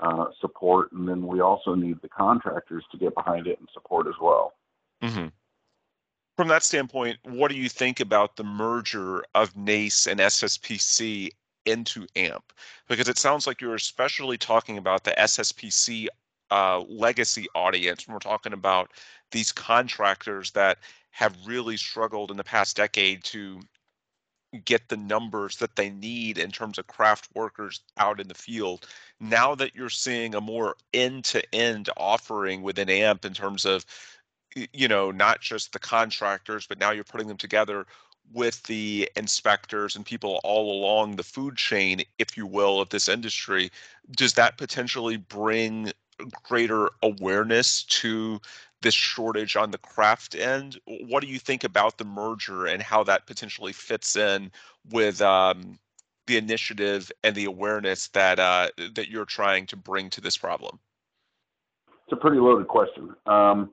uh, 0.00 0.26
support, 0.40 0.90
and 0.92 1.08
then 1.08 1.26
we 1.26 1.40
also 1.40 1.76
need 1.76 2.00
the 2.02 2.08
contractors 2.08 2.84
to 2.90 2.98
get 2.98 3.14
behind 3.14 3.46
it 3.46 3.60
and 3.60 3.68
support 3.72 4.08
as 4.08 4.14
well. 4.20 4.54
Mm-hmm 5.02 5.28
from 6.36 6.48
that 6.48 6.62
standpoint, 6.62 7.18
what 7.24 7.50
do 7.50 7.56
you 7.56 7.68
think 7.68 8.00
about 8.00 8.36
the 8.36 8.44
merger 8.44 9.24
of 9.34 9.56
NACE 9.56 10.06
and 10.06 10.20
SSPC 10.20 11.30
into 11.66 12.06
AMP? 12.16 12.52
Because 12.88 13.08
it 13.08 13.18
sounds 13.18 13.46
like 13.46 13.60
you're 13.60 13.74
especially 13.74 14.38
talking 14.38 14.78
about 14.78 15.04
the 15.04 15.12
SSPC 15.12 16.08
uh, 16.50 16.80
legacy 16.80 17.46
audience 17.54 18.06
when 18.06 18.14
we're 18.14 18.18
talking 18.18 18.52
about 18.52 18.92
these 19.30 19.52
contractors 19.52 20.50
that 20.52 20.78
have 21.10 21.36
really 21.46 21.76
struggled 21.76 22.30
in 22.30 22.36
the 22.36 22.44
past 22.44 22.76
decade 22.76 23.22
to 23.24 23.60
get 24.64 24.88
the 24.88 24.96
numbers 24.96 25.56
that 25.56 25.76
they 25.76 25.88
need 25.90 26.36
in 26.38 26.50
terms 26.50 26.78
of 26.78 26.86
craft 26.86 27.28
workers 27.34 27.80
out 27.96 28.20
in 28.20 28.28
the 28.28 28.34
field. 28.34 28.86
Now 29.20 29.54
that 29.54 29.74
you're 29.74 29.88
seeing 29.88 30.34
a 30.34 30.40
more 30.40 30.76
end 30.92 31.24
to 31.26 31.54
end 31.54 31.88
offering 31.96 32.62
within 32.62 32.90
AMP 32.90 33.24
in 33.24 33.32
terms 33.32 33.64
of 33.64 33.86
you 34.72 34.88
know, 34.88 35.10
not 35.10 35.40
just 35.40 35.72
the 35.72 35.78
contractors, 35.78 36.66
but 36.66 36.78
now 36.78 36.90
you're 36.90 37.04
putting 37.04 37.28
them 37.28 37.36
together 37.36 37.86
with 38.32 38.62
the 38.64 39.10
inspectors 39.16 39.96
and 39.96 40.06
people 40.06 40.40
all 40.44 40.72
along 40.72 41.16
the 41.16 41.22
food 41.22 41.56
chain, 41.56 42.02
if 42.18 42.36
you 42.36 42.46
will, 42.46 42.80
of 42.80 42.88
this 42.88 43.08
industry. 43.08 43.70
Does 44.12 44.34
that 44.34 44.58
potentially 44.58 45.16
bring 45.16 45.92
greater 46.42 46.90
awareness 47.02 47.82
to 47.84 48.40
this 48.80 48.94
shortage 48.94 49.56
on 49.56 49.70
the 49.70 49.78
craft 49.78 50.34
end? 50.34 50.78
What 50.86 51.22
do 51.22 51.28
you 51.28 51.38
think 51.38 51.64
about 51.64 51.98
the 51.98 52.04
merger 52.04 52.66
and 52.66 52.82
how 52.82 53.04
that 53.04 53.26
potentially 53.26 53.72
fits 53.72 54.16
in 54.16 54.50
with 54.90 55.20
um, 55.20 55.78
the 56.26 56.36
initiative 56.36 57.10
and 57.22 57.34
the 57.34 57.44
awareness 57.44 58.08
that 58.08 58.38
uh, 58.38 58.68
that 58.94 59.08
you're 59.08 59.24
trying 59.24 59.66
to 59.66 59.76
bring 59.76 60.10
to 60.10 60.20
this 60.20 60.36
problem? 60.36 60.78
it's 62.12 62.18
a 62.18 62.20
pretty 62.20 62.38
loaded 62.38 62.68
question. 62.68 63.14
Um, 63.26 63.70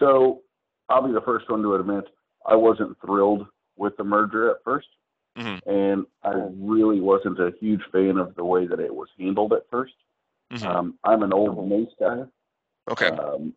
so 0.00 0.40
I'll 0.88 1.06
be 1.06 1.12
the 1.12 1.20
first 1.20 1.48
one 1.48 1.62
to 1.62 1.76
admit 1.76 2.04
I 2.44 2.56
wasn't 2.56 2.96
thrilled 3.04 3.46
with 3.76 3.96
the 3.96 4.04
merger 4.04 4.50
at 4.50 4.64
1st 4.64 4.80
mm-hmm. 5.38 5.70
and 5.70 6.06
I 6.24 6.32
really 6.56 7.00
wasn't 7.00 7.38
a 7.38 7.52
huge 7.60 7.82
fan 7.92 8.18
of 8.18 8.34
the 8.34 8.44
way 8.44 8.66
that 8.66 8.80
it 8.80 8.92
was 8.92 9.08
handled 9.18 9.52
at 9.52 9.70
1st 9.70 9.86
mm-hmm. 10.52 10.66
um, 10.66 10.98
I'm 11.04 11.22
an 11.22 11.32
old 11.32 11.56
NACE 11.68 11.94
guy. 12.00 12.22
Okay. 12.90 13.10
Um, 13.10 13.54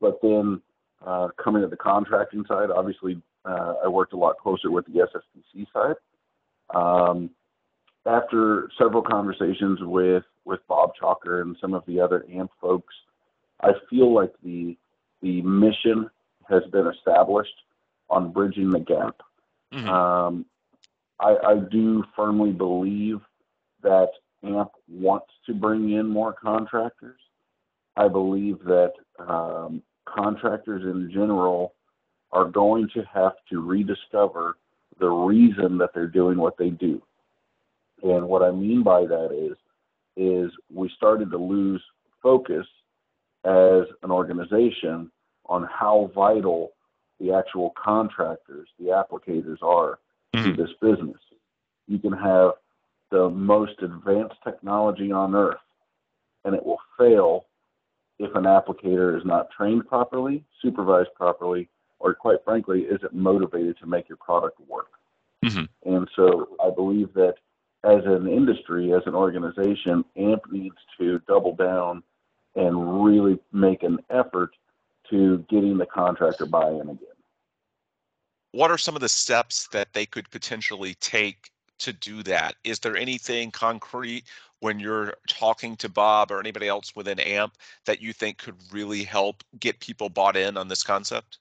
but 0.00 0.18
then 0.22 0.62
uh, 1.04 1.28
coming 1.42 1.62
to 1.62 1.68
the 1.68 1.76
contracting 1.76 2.44
side, 2.48 2.70
obviously 2.70 3.20
uh, 3.44 3.74
I 3.84 3.88
worked 3.88 4.14
a 4.14 4.16
lot 4.16 4.38
closer 4.38 4.70
with 4.70 4.86
the 4.86 5.00
SSPC 5.00 5.66
side. 5.72 5.96
Um, 6.74 7.30
after 8.06 8.70
several 8.78 9.02
conversations 9.02 9.80
with 9.82 10.24
with 10.44 10.60
Bob 10.68 10.92
Chalker 11.00 11.42
and 11.42 11.56
some 11.60 11.74
of 11.74 11.84
the 11.86 12.00
other 12.00 12.24
AMP 12.32 12.50
folks, 12.60 12.94
I 13.62 13.72
feel 13.90 14.14
like 14.14 14.32
the 14.44 14.76
the 15.26 15.42
mission 15.42 16.08
has 16.48 16.62
been 16.70 16.86
established 16.86 17.62
on 18.08 18.32
bridging 18.32 18.70
the 18.70 18.78
gap. 18.78 19.20
Mm-hmm. 19.74 19.88
Um, 19.88 20.46
I, 21.18 21.36
I 21.44 21.54
do 21.70 22.04
firmly 22.14 22.52
believe 22.52 23.18
that 23.82 24.10
AMP 24.44 24.70
wants 24.88 25.32
to 25.46 25.54
bring 25.54 25.90
in 25.90 26.06
more 26.06 26.32
contractors. 26.32 27.18
I 27.96 28.06
believe 28.06 28.58
that 28.64 28.92
um, 29.18 29.82
contractors 30.04 30.82
in 30.84 31.10
general 31.12 31.74
are 32.30 32.44
going 32.44 32.88
to 32.94 33.02
have 33.12 33.32
to 33.50 33.60
rediscover 33.60 34.56
the 35.00 35.08
reason 35.08 35.78
that 35.78 35.90
they're 35.92 36.06
doing 36.06 36.38
what 36.38 36.56
they 36.56 36.70
do. 36.70 37.02
And 38.02 38.28
what 38.28 38.42
I 38.42 38.52
mean 38.52 38.84
by 38.84 39.06
that 39.06 39.30
is, 39.32 39.56
is 40.16 40.52
we 40.72 40.88
started 40.96 41.30
to 41.32 41.38
lose 41.38 41.82
focus 42.22 42.66
as 43.44 43.84
an 44.02 44.10
organization 44.10 45.10
on 45.48 45.64
how 45.64 46.10
vital 46.14 46.72
the 47.20 47.32
actual 47.32 47.72
contractors, 47.82 48.68
the 48.78 48.86
applicators 48.86 49.62
are 49.62 49.98
mm-hmm. 50.34 50.50
to 50.50 50.56
this 50.56 50.70
business. 50.80 51.18
You 51.86 51.98
can 51.98 52.12
have 52.12 52.52
the 53.10 53.30
most 53.30 53.80
advanced 53.82 54.36
technology 54.44 55.12
on 55.12 55.34
earth 55.34 55.58
and 56.44 56.54
it 56.54 56.64
will 56.64 56.80
fail 56.98 57.46
if 58.18 58.34
an 58.34 58.44
applicator 58.44 59.16
is 59.16 59.24
not 59.24 59.50
trained 59.50 59.86
properly, 59.86 60.42
supervised 60.62 61.10
properly, 61.14 61.68
or 61.98 62.14
quite 62.14 62.38
frankly, 62.44 62.82
isn't 62.82 63.12
motivated 63.12 63.76
to 63.78 63.86
make 63.86 64.08
your 64.08 64.16
product 64.16 64.58
work. 64.68 64.90
Mm-hmm. 65.44 65.94
And 65.94 66.08
so 66.16 66.48
I 66.64 66.70
believe 66.70 67.12
that 67.14 67.34
as 67.84 68.04
an 68.04 68.26
industry, 68.26 68.92
as 68.92 69.02
an 69.06 69.14
organization, 69.14 70.04
AMP 70.16 70.50
needs 70.50 70.76
to 70.98 71.20
double 71.28 71.54
down 71.54 72.02
and 72.54 73.04
really 73.04 73.38
make 73.52 73.82
an 73.82 73.98
effort 74.10 74.50
to 75.10 75.44
getting 75.48 75.78
the 75.78 75.86
contractor 75.86 76.46
buy-in 76.46 76.80
again. 76.80 76.98
What 78.52 78.70
are 78.70 78.78
some 78.78 78.94
of 78.94 79.00
the 79.00 79.08
steps 79.08 79.68
that 79.72 79.92
they 79.92 80.06
could 80.06 80.30
potentially 80.30 80.94
take 80.94 81.50
to 81.78 81.92
do 81.92 82.22
that? 82.22 82.54
Is 82.64 82.78
there 82.78 82.96
anything 82.96 83.50
concrete 83.50 84.24
when 84.60 84.80
you're 84.80 85.14
talking 85.28 85.76
to 85.76 85.88
Bob 85.88 86.30
or 86.30 86.40
anybody 86.40 86.68
else 86.68 86.94
within 86.96 87.20
AMP 87.20 87.54
that 87.84 88.00
you 88.00 88.12
think 88.12 88.38
could 88.38 88.56
really 88.72 89.04
help 89.04 89.44
get 89.60 89.80
people 89.80 90.08
bought 90.08 90.36
in 90.36 90.56
on 90.56 90.68
this 90.68 90.82
concept? 90.82 91.38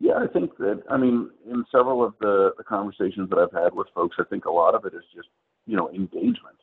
Yeah, 0.00 0.14
I 0.14 0.26
think 0.26 0.56
that, 0.56 0.82
I 0.90 0.96
mean, 0.96 1.30
in 1.48 1.64
several 1.70 2.02
of 2.02 2.14
the, 2.20 2.52
the 2.56 2.64
conversations 2.64 3.30
that 3.30 3.38
I've 3.38 3.52
had 3.52 3.72
with 3.74 3.86
folks, 3.94 4.16
I 4.18 4.24
think 4.24 4.46
a 4.46 4.50
lot 4.50 4.74
of 4.74 4.84
it 4.84 4.94
is 4.94 5.04
just, 5.14 5.28
you 5.66 5.76
know, 5.76 5.90
engagement. 5.90 6.56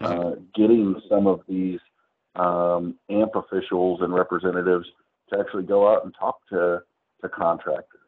Mm-hmm. 0.00 0.20
Uh, 0.20 0.30
getting 0.54 1.00
some 1.08 1.26
of 1.26 1.40
these 1.48 1.80
um, 2.36 2.94
AMP 3.10 3.34
officials 3.34 4.02
and 4.02 4.14
representatives 4.14 4.86
to 5.30 5.38
actually 5.38 5.64
go 5.64 5.92
out 5.92 6.04
and 6.04 6.14
talk 6.18 6.40
to, 6.50 6.82
to 7.22 7.28
contractors, 7.28 8.00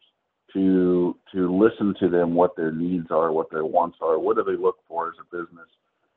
to 0.53 1.17
to 1.33 1.55
listen 1.57 1.95
to 2.01 2.09
them, 2.09 2.35
what 2.35 2.57
their 2.57 2.73
needs 2.73 3.09
are, 3.11 3.33
what 3.33 3.51
their 3.51 3.65
wants 3.65 3.99
are, 4.01 4.19
what 4.19 4.37
do 4.37 4.45
they 4.45 4.61
look 4.61 4.77
for 4.87 5.09
as 5.09 5.15
a 5.21 5.37
business, 5.37 5.69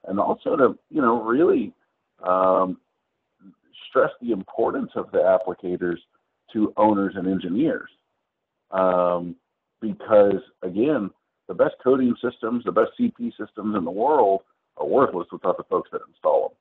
and 0.07 0.19
also 0.19 0.55
to 0.55 0.77
you 0.89 1.01
know 1.01 1.21
really 1.21 1.73
um, 2.23 2.77
stress 3.89 4.11
the 4.21 4.31
importance 4.31 4.91
of 4.95 5.11
the 5.11 5.17
applicators 5.19 5.97
to 6.53 6.73
owners 6.77 7.13
and 7.15 7.27
engineers, 7.27 7.89
um, 8.71 9.35
because 9.81 10.41
again, 10.61 11.09
the 11.47 11.53
best 11.53 11.75
coating 11.83 12.15
systems, 12.21 12.63
the 12.63 12.71
best 12.71 12.91
CP 12.99 13.31
systems 13.37 13.75
in 13.75 13.83
the 13.83 13.91
world 13.91 14.41
are 14.77 14.85
worthless 14.85 15.27
without 15.31 15.57
the 15.57 15.63
folks 15.63 15.89
that 15.91 16.01
install 16.07 16.49
them 16.49 16.57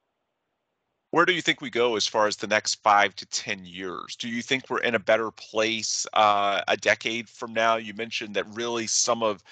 where 1.10 1.24
do 1.24 1.32
you 1.32 1.42
think 1.42 1.60
we 1.60 1.70
go 1.70 1.96
as 1.96 2.06
far 2.06 2.26
as 2.26 2.36
the 2.36 2.46
next 2.46 2.76
five 2.76 3.14
to 3.16 3.26
10 3.26 3.64
years? 3.64 4.16
Do 4.16 4.28
you 4.28 4.42
think 4.42 4.70
we're 4.70 4.80
in 4.80 4.94
a 4.94 5.00
better 5.00 5.30
place 5.30 6.06
uh, 6.12 6.62
a 6.68 6.76
decade 6.76 7.28
from 7.28 7.52
now? 7.52 7.76
You 7.76 7.94
mentioned 7.94 8.34
that 8.36 8.46
really 8.54 8.86
some 8.86 9.22
of 9.22 9.42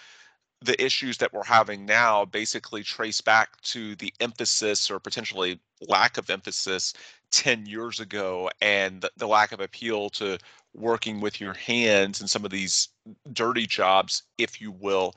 the 0.61 0.81
issues 0.83 1.18
that 1.18 1.33
we're 1.33 1.44
having 1.44 1.85
now 1.85 2.25
basically 2.25 2.83
trace 2.83 3.21
back 3.21 3.61
to 3.62 3.94
the 3.97 4.12
emphasis 4.21 4.90
or 4.90 4.99
potentially 4.99 5.61
lack 5.88 6.16
of 6.18 6.31
emphasis 6.31 6.94
10 7.31 7.66
years 7.66 8.01
ago 8.01 8.51
and 8.61 9.01
the, 9.01 9.11
the 9.16 9.29
lack 9.29 9.53
of 9.53 9.61
appeal 9.61 10.11
to 10.11 10.38
working 10.75 11.21
with 11.21 11.40
your 11.40 11.55
hands 11.55 12.21
and 12.21 12.31
some 12.31 12.44
of 12.44 12.51
these 12.51 12.88
dirty 13.33 13.66
jobs, 13.66 14.23
if 14.37 14.61
you 14.61 14.73
will 14.73 15.14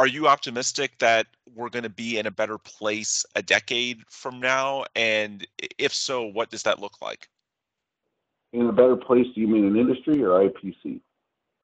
are 0.00 0.06
you 0.06 0.28
optimistic 0.28 0.96
that 0.98 1.26
we're 1.54 1.68
going 1.68 1.82
to 1.82 1.90
be 1.90 2.18
in 2.18 2.26
a 2.26 2.30
better 2.30 2.56
place 2.56 3.26
a 3.36 3.42
decade 3.42 3.98
from 4.08 4.40
now? 4.40 4.82
And 4.96 5.46
if 5.78 5.92
so, 5.92 6.24
what 6.24 6.48
does 6.48 6.62
that 6.62 6.78
look 6.78 7.02
like? 7.02 7.28
In 8.54 8.66
a 8.66 8.72
better 8.72 8.96
place, 8.96 9.26
do 9.34 9.42
you 9.42 9.46
mean 9.46 9.66
an 9.66 9.76
industry 9.76 10.22
or 10.22 10.48
IPC? 10.48 11.02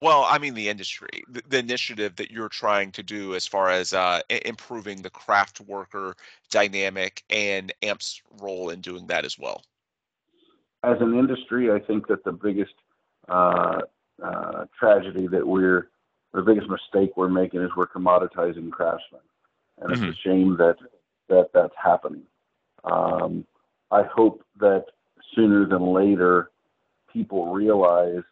Well, 0.03 0.27
I 0.29 0.37
mean 0.37 0.53
the 0.53 0.69
industry, 0.69 1.25
the, 1.31 1.43
the 1.49 1.59
initiative 1.61 2.17
that 2.17 2.31
you're 2.31 2.51
trying 2.51 2.93
to 2.93 3.03
do 3.03 3.35
as 3.35 3.47
far 3.47 3.71
as 3.71 3.95
uh, 3.95 4.21
improving 4.29 5.01
the 5.01 5.09
craft 5.09 5.63
worker 5.63 6.15
dynamic 6.51 7.25
and 7.31 7.73
AMP's 7.81 8.21
role 8.43 8.69
in 8.69 8.83
doing 8.83 9.07
that 9.07 9.25
as 9.25 9.39
well. 9.39 9.63
As 10.85 10.99
an 11.01 11.19
industry, 11.19 11.73
I 11.73 11.79
think 11.79 12.07
that 12.09 12.23
the 12.25 12.33
biggest 12.33 12.75
uh, 13.31 13.81
uh, 14.23 14.67
tragedy 14.79 15.27
that 15.29 15.47
we're 15.47 15.89
the 16.37 16.43
biggest 16.43 16.69
mistake 16.69 17.17
we're 17.17 17.29
making 17.29 17.63
is 17.63 17.71
we're 17.75 17.87
commoditizing 17.87 18.71
craftsmen, 18.71 19.23
and 19.81 19.91
mm-hmm. 19.91 20.05
it's 20.05 20.19
a 20.19 20.21
shame 20.21 20.57
that 20.59 20.77
that 21.29 21.49
that's 21.55 21.75
happening. 21.83 22.23
Um, 22.85 23.47
I 23.91 24.03
hope 24.03 24.45
that 24.61 24.85
sooner 25.35 25.67
than 25.67 25.95
later, 25.95 26.51
people 27.11 27.53
realize 27.53 28.23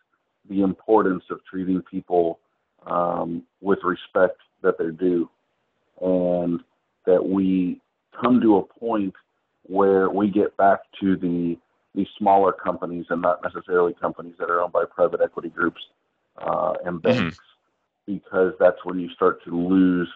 the 0.51 0.61
importance 0.61 1.25
of 1.31 1.41
treating 1.51 1.81
people 1.81 2.41
um, 2.87 3.43
with 3.63 3.79
respect 3.83 4.39
that 4.63 4.77
they're 4.77 4.91
due, 4.91 5.31
and 6.03 6.61
that 7.07 7.25
we 7.25 7.81
come 8.21 8.39
to 8.43 8.59
a 8.59 8.63
point 8.63 9.15
where 9.63 10.11
we 10.11 10.29
get 10.29 10.55
back 10.59 10.81
to 11.01 11.17
the 11.17 11.57
these 11.95 12.09
smaller 12.19 12.53
companies 12.53 13.07
and 13.09 13.23
not 13.23 13.43
necessarily 13.43 13.95
companies 13.95 14.35
that 14.39 14.51
are 14.51 14.61
owned 14.61 14.73
by 14.73 14.85
private 14.85 15.23
equity 15.23 15.49
groups 15.49 15.81
uh, 16.37 16.75
and 16.85 17.01
banks. 17.01 17.37
Mm-hmm 17.37 17.54
because 18.07 18.53
that's 18.59 18.85
when 18.85 18.99
you 18.99 19.09
start 19.11 19.43
to 19.45 19.51
lose 19.51 20.09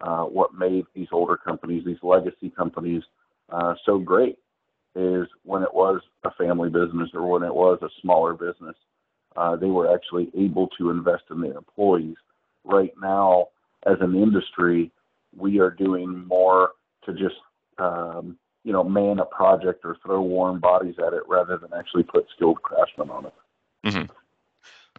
uh, 0.00 0.24
what 0.24 0.54
made 0.54 0.84
these 0.94 1.08
older 1.12 1.36
companies, 1.36 1.84
these 1.84 2.02
legacy 2.02 2.50
companies, 2.50 3.02
uh, 3.50 3.74
so 3.84 3.98
great. 3.98 4.38
Is 4.94 5.28
when 5.44 5.62
it 5.62 5.72
was 5.72 6.00
a 6.24 6.30
family 6.32 6.70
business 6.70 7.10
or 7.14 7.28
when 7.28 7.42
it 7.44 7.54
was 7.54 7.78
a 7.82 7.88
smaller 8.00 8.34
business, 8.34 8.74
uh, 9.36 9.54
they 9.54 9.66
were 9.66 9.94
actually 9.94 10.30
able 10.36 10.68
to 10.78 10.90
invest 10.90 11.24
in 11.30 11.40
their 11.40 11.56
employees. 11.56 12.16
Right 12.64 12.92
now, 13.00 13.48
as 13.86 13.96
an 14.00 14.16
industry, 14.16 14.90
we 15.36 15.60
are 15.60 15.70
doing 15.70 16.26
more 16.26 16.70
to 17.04 17.12
just 17.12 17.36
um, 17.78 18.38
you 18.64 18.72
know 18.72 18.82
man 18.82 19.20
a 19.20 19.24
project 19.24 19.84
or 19.84 19.96
throw 20.04 20.20
warm 20.20 20.58
bodies 20.58 20.96
at 21.06 21.12
it 21.12 21.22
rather 21.28 21.58
than 21.58 21.70
actually 21.78 22.02
put 22.02 22.26
skilled 22.34 22.60
craftsmen 22.62 23.10
on 23.10 23.26
it. 23.26 23.34
Mm-hmm 23.86 24.17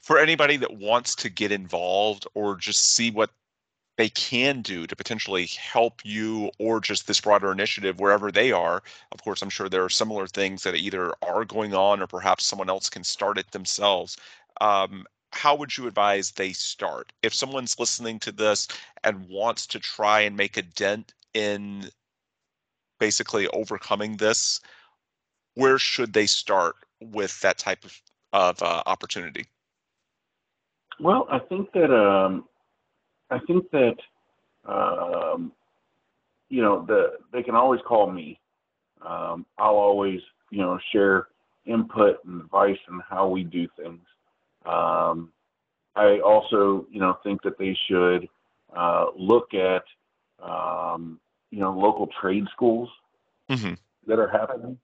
for 0.10 0.18
anybody 0.18 0.58
that 0.58 0.76
wants 0.76 1.14
to 1.14 1.30
get 1.30 1.52
involved 1.52 2.26
or 2.34 2.56
just 2.56 2.96
see 2.96 3.12
what 3.12 3.30
they 3.96 4.10
can 4.10 4.64
do 4.64 4.88
to 4.88 4.96
potentially 4.96 5.46
help 5.46 6.02
you 6.04 6.50
or 6.58 6.80
just 6.80 7.06
this 7.06 7.22
broader 7.22 7.52
initiative 7.52 8.00
wherever 8.00 8.32
they 8.32 8.52
are. 8.52 8.82
Of 9.12 9.22
course, 9.24 9.44
I'm 9.44 9.52
sure 9.52 9.70
there 9.70 9.84
are 9.84 9.90
similar 9.90 10.26
things 10.26 10.64
that 10.64 10.74
either 10.74 11.14
are 11.22 11.46
going 11.46 11.76
on 11.76 12.02
or 12.02 12.08
perhaps 12.08 12.48
someone 12.48 12.72
else 12.72 12.90
can 12.90 13.04
start 13.04 13.38
it 13.38 13.52
themselves. 13.52 14.18
Um, 14.62 15.06
how 15.32 15.54
would 15.54 15.78
you 15.78 15.86
advise 15.86 16.32
they 16.32 16.54
start? 16.54 17.14
If 17.22 17.36
someone's 17.36 17.78
listening 17.78 18.18
to 18.22 18.32
this 18.32 18.68
and 19.04 19.30
wants 19.30 19.68
to 19.68 19.80
try 19.80 20.22
and 20.22 20.36
make 20.36 20.58
a 20.58 20.64
dent 20.64 21.14
in 21.36 21.88
basically 23.00 23.48
overcoming 23.50 24.18
this, 24.18 24.60
where 25.54 25.78
should 25.78 26.14
they 26.14 26.26
start 26.26 26.78
with 27.00 27.40
that 27.42 27.60
type 27.60 27.86
of, 27.86 28.02
of 28.34 28.64
uh, 28.64 28.82
opportunity? 28.88 29.46
Well, 31.00 31.28
I 31.32 31.40
think 31.40 31.72
that 31.74 31.94
um, 31.94 32.46
I 33.30 33.40
think 33.48 33.70
that 33.72 33.96
um, 34.66 35.52
you 36.50 36.62
know 36.62 36.86
the 36.86 37.18
they 37.32 37.44
can 37.44 37.56
always 37.56 37.82
call 37.88 38.12
me. 38.12 38.40
Um, 39.06 39.46
I'll 39.58 39.76
always 39.76 40.20
you 40.50 40.60
know 40.60 40.80
share 40.92 41.28
input 41.66 42.24
and 42.26 42.42
advice 42.42 42.78
on 42.92 43.02
how 43.08 43.28
we 43.28 43.44
do 43.44 43.68
things. 43.78 44.02
Um, 44.66 45.32
I 45.96 46.20
also, 46.20 46.86
you 46.90 47.00
know, 47.00 47.18
think 47.24 47.42
that 47.44 47.58
they 47.58 47.78
should 47.88 48.28
uh, 48.76 49.08
look 49.18 49.54
at, 49.54 49.84
um, 50.42 51.20
you 51.52 51.60
know, 51.60 51.72
local 51.72 52.08
trade 52.22 52.46
schools 52.52 52.90
hmm 53.50 53.74
that 54.08 54.20
are 54.20 54.30
happening. 54.30 54.78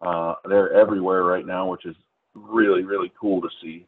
Uh, 0.00 0.34
they're 0.48 0.72
everywhere 0.72 1.22
right 1.22 1.46
now, 1.46 1.68
which 1.68 1.84
is 1.86 1.96
really, 2.34 2.82
really 2.82 3.12
cool 3.20 3.40
to 3.40 3.48
see. 3.62 3.86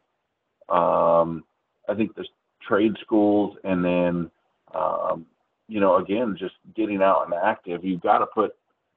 Um, 0.69 1.43
I 1.89 1.95
think 1.95 2.15
the 2.15 2.25
trade 2.67 2.93
schools 3.01 3.57
and 3.63 3.83
then, 3.83 4.31
um, 4.73 5.25
you 5.67 5.79
know, 5.79 5.97
again, 5.97 6.35
just 6.37 6.55
getting 6.75 7.01
out 7.01 7.25
and 7.25 7.33
active. 7.33 7.83
You've 7.83 8.01
got 8.01 8.19
to 8.19 8.25
put 8.27 8.55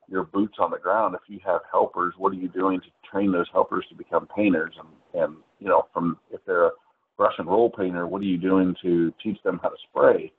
your 0.09 0.25
boots 0.25 0.57
on 0.59 0.71
the 0.71 0.79
ground. 0.79 1.15
If 1.15 1.23
you 1.29 1.41
have 1.45 1.63
helpers, 1.71 2.15
what 2.19 2.33
are 2.33 2.37
you 2.37 2.49
doing 2.49 2.81
to 2.81 2.87
train 3.11 3.33
those 3.33 3.47
helpers 3.53 3.87
to 3.89 3.95
become 3.95 4.29
painters? 4.35 4.75
And, 4.79 5.23
and 5.23 5.37
you 5.61 5.69
know, 5.69 5.87
from 5.93 6.19
if 6.31 6.41
they're 6.47 6.67
a 6.67 6.73
brush 7.17 7.35
and 7.39 7.49
roll 7.49 7.71
painter, 7.71 8.07
what 8.07 8.21
are 8.21 8.27
you 8.27 8.39
doing 8.39 8.75
to 8.83 9.13
teach 9.23 9.43
them 9.43 9.61
how 9.63 9.69
to 9.71 9.77
spray? 9.89 10.33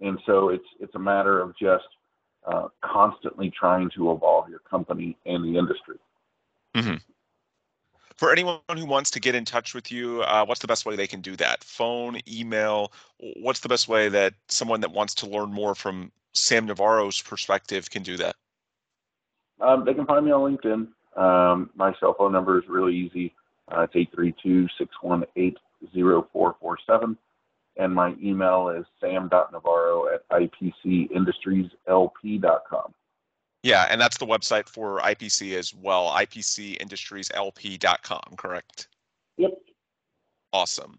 And 0.00 0.18
so 0.26 0.50
it's 0.50 0.64
it's 0.80 0.94
a 0.94 0.98
matter 0.98 1.40
of 1.40 1.56
just 1.58 1.84
uh, 2.46 2.68
constantly 2.84 3.52
trying 3.58 3.90
to 3.96 4.12
evolve 4.12 4.48
your 4.48 4.58
company 4.60 5.16
and 5.26 5.44
the 5.44 5.58
industry. 5.58 5.96
hmm 6.74 6.96
For 8.16 8.32
anyone 8.32 8.60
who 8.76 8.86
wants 8.86 9.10
to 9.12 9.20
get 9.20 9.34
in 9.34 9.44
touch 9.44 9.74
with 9.74 9.90
you, 9.90 10.22
uh, 10.22 10.44
what's 10.44 10.60
the 10.60 10.66
best 10.66 10.86
way 10.86 10.96
they 10.96 11.06
can 11.06 11.20
do 11.20 11.36
that? 11.36 11.64
Phone, 11.64 12.20
email? 12.28 12.92
What's 13.18 13.60
the 13.60 13.68
best 13.68 13.88
way 13.88 14.08
that 14.08 14.34
someone 14.48 14.80
that 14.80 14.92
wants 14.92 15.14
to 15.16 15.26
learn 15.26 15.52
more 15.52 15.74
from 15.74 16.12
Sam 16.32 16.66
Navarro's 16.66 17.20
perspective 17.20 17.90
can 17.90 18.02
do 18.02 18.16
that? 18.18 18.36
Um, 19.60 19.84
they 19.84 19.94
can 19.94 20.06
find 20.06 20.26
me 20.26 20.32
on 20.32 20.56
LinkedIn. 20.56 20.88
Um, 21.16 21.70
my 21.74 21.94
cell 22.00 22.14
phone 22.16 22.32
number 22.32 22.58
is 22.58 22.64
really 22.68 22.96
easy. 22.96 23.34
Uh, 23.68 23.86
it's 23.92 24.08
832-618-0447. 25.94 27.16
And 27.76 27.94
my 27.94 28.14
email 28.22 28.68
is 28.68 28.84
sam.navarro 29.00 30.14
at 30.14 30.28
ipcindustrieslp.com. 30.28 32.94
Yeah, 33.62 33.86
and 33.88 34.00
that's 34.00 34.18
the 34.18 34.26
website 34.26 34.68
for 34.68 34.98
IPC 35.00 35.56
as 35.56 35.72
well, 35.74 36.10
ipcindustrieslp.com, 36.10 38.36
correct? 38.36 38.88
Yep. 39.36 39.52
Awesome. 40.52 40.98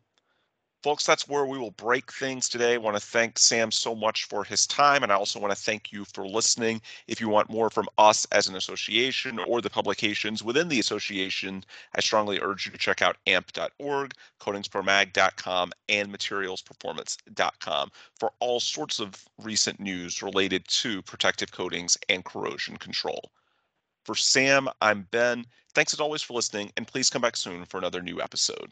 Folks, 0.83 1.05
that's 1.05 1.29
where 1.29 1.45
we 1.45 1.57
will 1.57 1.71
break 1.71 2.11
things 2.11 2.49
today. 2.49 2.73
I 2.73 2.77
want 2.77 2.97
to 2.97 3.01
thank 3.01 3.39
Sam 3.39 3.71
so 3.71 3.95
much 3.95 4.25
for 4.25 4.43
his 4.43 4.67
time, 4.67 5.01
and 5.01 5.13
I 5.13 5.15
also 5.15 5.39
want 5.39 5.55
to 5.55 5.63
thank 5.63 5.93
you 5.93 6.03
for 6.03 6.27
listening. 6.27 6.81
If 7.07 7.21
you 7.21 7.29
want 7.29 7.49
more 7.49 7.69
from 7.69 7.87
us 7.97 8.25
as 8.33 8.47
an 8.47 8.57
association 8.57 9.39
or 9.39 9.61
the 9.61 9.69
publications 9.69 10.43
within 10.43 10.67
the 10.67 10.81
association, 10.81 11.63
I 11.95 12.01
strongly 12.01 12.41
urge 12.41 12.65
you 12.65 12.73
to 12.73 12.77
check 12.77 13.01
out 13.01 13.15
amp.org, 13.27 14.13
coatingspromag.com, 14.41 15.71
and 15.87 16.13
materialsperformance.com 16.13 17.91
for 18.19 18.33
all 18.41 18.59
sorts 18.59 18.99
of 18.99 19.23
recent 19.41 19.79
news 19.79 20.21
related 20.21 20.67
to 20.67 21.01
protective 21.03 21.53
coatings 21.53 21.97
and 22.09 22.25
corrosion 22.25 22.75
control. 22.75 23.31
For 24.03 24.15
Sam, 24.15 24.67
I'm 24.81 25.07
Ben. 25.11 25.45
Thanks 25.73 25.93
as 25.93 26.01
always 26.01 26.21
for 26.21 26.33
listening, 26.33 26.73
and 26.75 26.85
please 26.85 27.09
come 27.09 27.21
back 27.21 27.37
soon 27.37 27.63
for 27.63 27.77
another 27.77 28.01
new 28.01 28.21
episode. 28.21 28.69